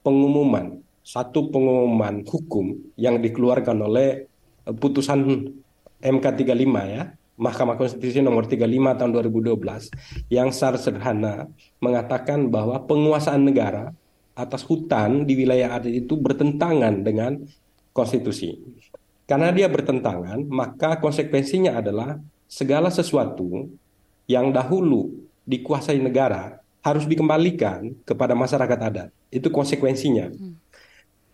[0.00, 4.26] pengumuman satu pengumuman hukum yang dikeluarkan oleh
[4.64, 5.26] eh, putusan
[6.00, 7.02] MK 35 ya,
[7.40, 8.68] Mahkamah Konstitusi nomor 35
[9.00, 11.48] tahun 2012 yang secara sederhana
[11.80, 13.96] mengatakan bahwa penguasaan negara
[14.36, 17.40] atas hutan di wilayah adat itu bertentangan dengan
[17.96, 18.60] konstitusi.
[19.24, 22.18] Karena dia bertentangan, maka konsekuensinya adalah
[22.50, 23.70] segala sesuatu
[24.26, 29.08] yang dahulu dikuasai negara harus dikembalikan kepada masyarakat adat.
[29.30, 30.32] Itu konsekuensinya.
[30.32, 30.56] Hmm.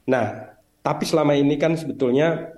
[0.07, 0.55] Nah,
[0.87, 2.56] tapi selama ini kan sebetulnya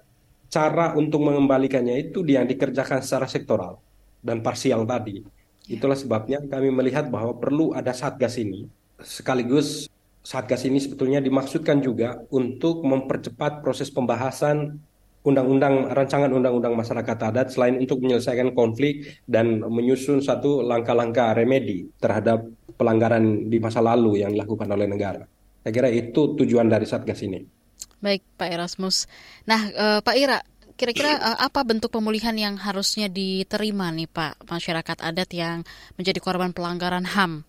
[0.49, 3.81] cara untuk mengembalikannya itu yang dikerjakan secara sektoral
[4.25, 5.21] dan parsial tadi.
[5.21, 5.27] Ya.
[5.69, 8.65] Itulah sebabnya kami melihat bahwa perlu ada satgas ini.
[9.05, 9.87] Sekaligus
[10.25, 14.81] satgas ini sebetulnya dimaksudkan juga untuk mempercepat proses pembahasan
[15.29, 22.49] undang-undang rancangan undang-undang masyarakat adat selain untuk menyelesaikan konflik dan menyusun satu langkah-langkah remedi terhadap
[22.81, 25.29] pelanggaran di masa lalu yang dilakukan oleh negara.
[25.61, 27.58] Saya kira itu tujuan dari satgas ini.
[27.99, 29.11] Baik, Pak Erasmus.
[29.47, 30.39] Nah, uh, Pak Ira,
[30.79, 35.67] kira-kira uh, apa bentuk pemulihan yang harusnya diterima nih Pak masyarakat adat yang
[35.99, 37.43] menjadi korban pelanggaran HAM?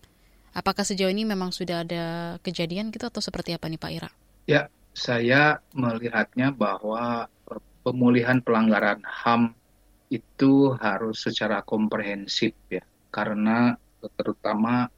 [0.50, 2.04] Apakah sejauh ini memang sudah ada
[2.42, 4.10] kejadian gitu atau seperti apa nih Pak Ira?
[4.50, 9.54] Ya, saya melihatnya bahwa eh, pemulihan pelanggaran HAM
[10.10, 12.82] itu harus secara komprehensif ya,
[13.14, 13.78] karena
[14.18, 14.90] terutama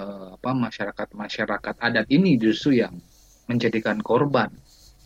[0.00, 2.96] eh, apa masyarakat masyarakat adat ini justru yang
[3.44, 4.48] menjadikan korban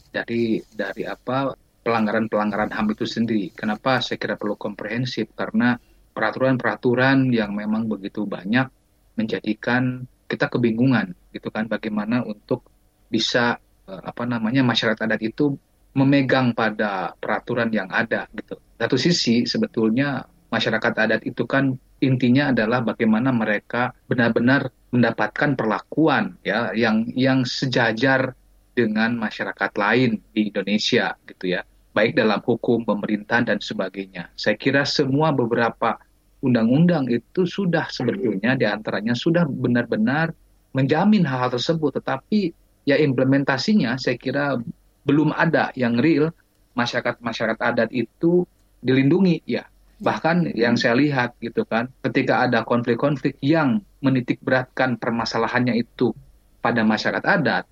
[0.09, 1.53] dari dari apa
[1.83, 3.49] pelanggaran-pelanggaran HAM itu sendiri.
[3.57, 5.33] Kenapa saya kira perlu komprehensif?
[5.33, 5.79] Karena
[6.13, 8.69] peraturan-peraturan yang memang begitu banyak
[9.17, 12.69] menjadikan kita kebingungan gitu kan bagaimana untuk
[13.09, 13.57] bisa
[13.89, 15.57] eh, apa namanya masyarakat adat itu
[15.97, 18.61] memegang pada peraturan yang ada gitu.
[18.79, 26.71] Satu sisi sebetulnya masyarakat adat itu kan intinya adalah bagaimana mereka benar-benar mendapatkan perlakuan ya
[26.73, 28.38] yang yang sejajar
[28.79, 31.67] dengan masyarakat lain di Indonesia gitu ya.
[31.91, 34.31] Baik dalam hukum pemerintahan dan sebagainya.
[34.39, 35.99] Saya kira semua beberapa
[36.39, 40.31] undang-undang itu sudah sebetulnya di antaranya sudah benar-benar
[40.71, 41.99] menjamin hal-hal tersebut.
[41.99, 42.55] Tetapi
[42.87, 44.63] ya implementasinya saya kira
[45.03, 46.31] belum ada yang real.
[46.79, 48.47] Masyarakat-masyarakat adat itu
[48.79, 49.67] dilindungi ya.
[49.99, 56.15] Bahkan yang saya lihat gitu kan, ketika ada konflik-konflik yang menitik beratkan permasalahannya itu
[56.63, 57.67] pada masyarakat adat,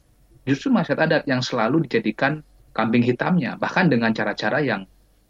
[0.47, 2.40] justru masyarakat adat yang selalu dijadikan
[2.72, 4.86] kambing hitamnya, bahkan dengan cara-cara yang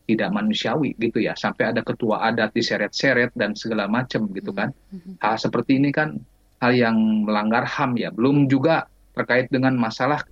[0.07, 4.71] tidak manusiawi gitu ya, sampai ada ketua adat diseret-seret dan segala macam gitu kan.
[5.19, 6.21] Hal seperti ini kan
[6.62, 8.87] hal yang melanggar HAM ya, belum juga
[9.17, 10.23] terkait dengan masalah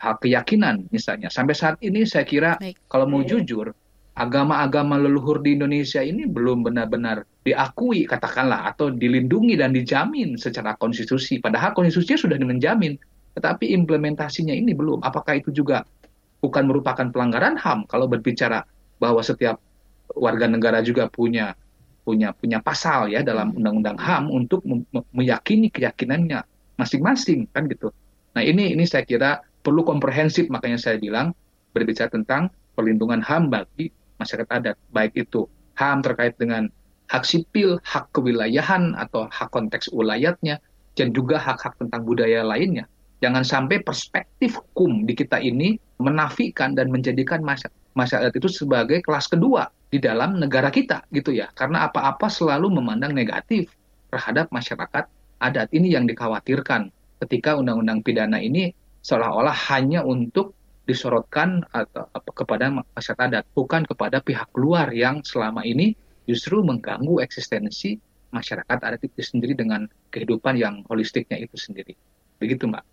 [0.00, 1.28] hak keyakinan misalnya.
[1.28, 2.80] Sampai saat ini saya kira Baik.
[2.88, 3.70] kalau mau jujur,
[4.16, 11.38] agama-agama leluhur di Indonesia ini belum benar-benar diakui katakanlah atau dilindungi dan dijamin secara konstitusi.
[11.38, 12.96] Padahal konstitusinya sudah menjamin,
[13.36, 15.02] tetapi implementasinya ini belum.
[15.04, 15.86] Apakah itu juga
[16.40, 18.64] bukan merupakan pelanggaran HAM kalau berbicara
[18.96, 19.60] bahwa setiap
[20.16, 21.54] warga negara juga punya
[22.02, 24.64] punya punya pasal ya dalam undang-undang HAM untuk
[25.14, 26.42] meyakini keyakinannya
[26.80, 27.92] masing-masing kan gitu.
[28.34, 31.36] Nah ini ini saya kira perlu komprehensif makanya saya bilang
[31.76, 35.44] berbicara tentang perlindungan HAM bagi masyarakat adat baik itu
[35.76, 36.66] HAM terkait dengan
[37.10, 40.62] hak sipil, hak kewilayahan atau hak konteks wilayahnya
[40.94, 42.86] dan juga hak-hak tentang budaya lainnya.
[43.20, 49.68] Jangan sampai perspektif hukum di kita ini menafikan dan menjadikan masyarakat itu sebagai kelas kedua
[49.92, 51.52] di dalam negara kita gitu ya.
[51.52, 53.68] Karena apa-apa selalu memandang negatif
[54.08, 55.04] terhadap masyarakat
[55.40, 55.68] adat.
[55.68, 56.88] Ini yang dikhawatirkan
[57.20, 58.72] ketika undang-undang pidana ini
[59.04, 60.56] seolah-olah hanya untuk
[60.88, 65.94] disorotkan atau kepada masyarakat adat, bukan kepada pihak luar yang selama ini
[66.24, 68.00] justru mengganggu eksistensi
[68.32, 71.94] masyarakat adat itu sendiri dengan kehidupan yang holistiknya itu sendiri.
[72.40, 72.84] Begitu, Mbak.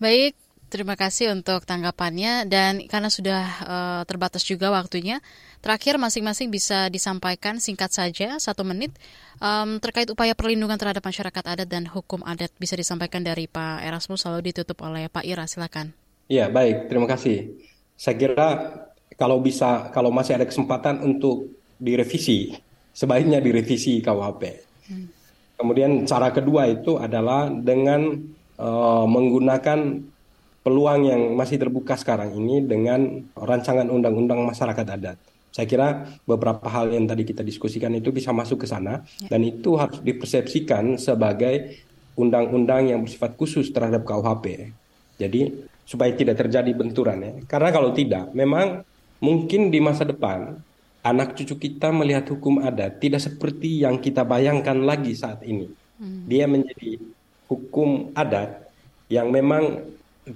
[0.00, 0.32] Baik,
[0.72, 5.20] terima kasih untuk tanggapannya dan karena sudah eh, terbatas juga waktunya,
[5.60, 8.94] terakhir masing-masing bisa disampaikan singkat saja satu menit
[9.42, 14.22] em, terkait upaya perlindungan terhadap masyarakat adat dan hukum adat bisa disampaikan dari Pak Erasmus
[14.24, 15.92] lalu ditutup oleh Pak Ira, silakan.
[16.30, 16.88] Iya, baik.
[16.92, 17.52] Terima kasih.
[17.98, 18.48] Saya kira
[19.18, 22.54] kalau bisa, kalau masih ada kesempatan untuk direvisi,
[22.94, 24.42] sebaiknya direvisi KUHP.
[25.58, 28.14] Kemudian cara kedua itu adalah dengan
[28.58, 29.78] eh, menggunakan
[30.62, 35.16] peluang yang masih terbuka sekarang ini dengan rancangan undang-undang masyarakat adat.
[35.48, 35.88] Saya kira
[36.28, 39.00] beberapa hal yang tadi kita diskusikan itu bisa masuk ke sana
[39.32, 41.80] dan itu harus dipersepsikan sebagai
[42.20, 44.74] undang-undang yang bersifat khusus terhadap KUHP.
[45.16, 47.32] Jadi supaya tidak terjadi benturan ya.
[47.48, 48.84] Karena kalau tidak, memang
[49.24, 50.60] mungkin di masa depan
[51.02, 55.72] anak cucu kita melihat hukum adat tidak seperti yang kita bayangkan lagi saat ini.
[56.28, 57.00] Dia menjadi
[57.48, 58.68] hukum adat
[59.08, 59.82] yang memang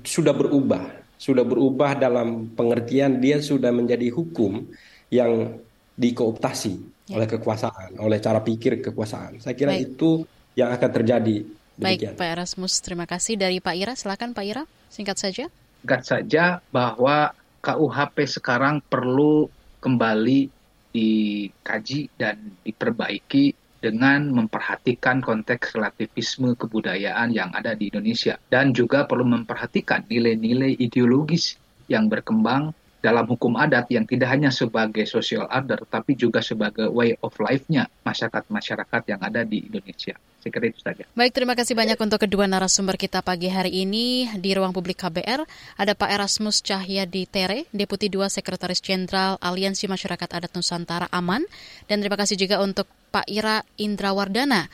[0.02, 0.88] sudah berubah,
[1.20, 4.64] sudah berubah dalam pengertian dia sudah menjadi hukum
[5.12, 5.60] yang
[5.94, 7.18] dikooptasi Ya.
[7.18, 9.42] oleh kekuasaan, oleh cara pikir kekuasaan.
[9.42, 9.98] Saya kira Baik.
[9.98, 10.22] itu
[10.54, 11.42] yang akan terjadi.
[11.74, 12.14] Baik, Demikian.
[12.14, 13.92] Pak Erasmus, terima kasih dari Pak Ira.
[13.98, 15.50] Silakan Pak Ira, singkat saja.
[15.82, 19.50] Ingat saja bahwa KUHP sekarang perlu
[19.82, 20.46] kembali
[20.94, 23.50] dikaji dan diperbaiki
[23.82, 28.38] dengan memperhatikan konteks relativisme kebudayaan yang ada di Indonesia.
[28.46, 31.58] Dan juga perlu memperhatikan nilai-nilai ideologis
[31.90, 32.70] yang berkembang
[33.02, 37.90] dalam hukum adat yang tidak hanya sebagai social order tapi juga sebagai way of life-nya
[38.06, 40.14] masyarakat-masyarakat yang ada di Indonesia.
[40.42, 41.06] Saya kira itu saja.
[41.14, 45.46] Baik, terima kasih banyak untuk kedua narasumber kita pagi hari ini di Ruang Publik KBR.
[45.78, 51.46] Ada Pak Erasmus Cahyadi Tere, Deputi 2 Sekretaris Jenderal Aliansi Masyarakat Adat Nusantara Aman.
[51.86, 54.66] Dan terima kasih juga untuk Pak Ira Indrawardana,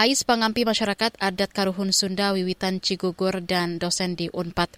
[0.00, 4.72] AIS Pangampi Masyarakat Adat Karuhun Sunda Wiwitan Cigugur dan dosen di UNPAD.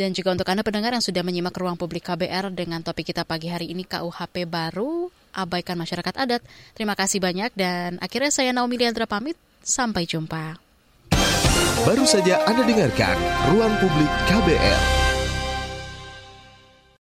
[0.00, 3.52] Dan juga untuk Anda pendengar yang sudah menyimak Ruang Publik KBR dengan topik kita pagi
[3.52, 6.40] hari ini KUHP baru, abaikan masyarakat adat.
[6.72, 9.36] Terima kasih banyak dan akhirnya saya Naomi Liandra pamit.
[9.60, 10.56] Sampai jumpa.
[11.84, 13.12] Baru saja Anda dengarkan
[13.52, 14.99] Ruang Publik KBR.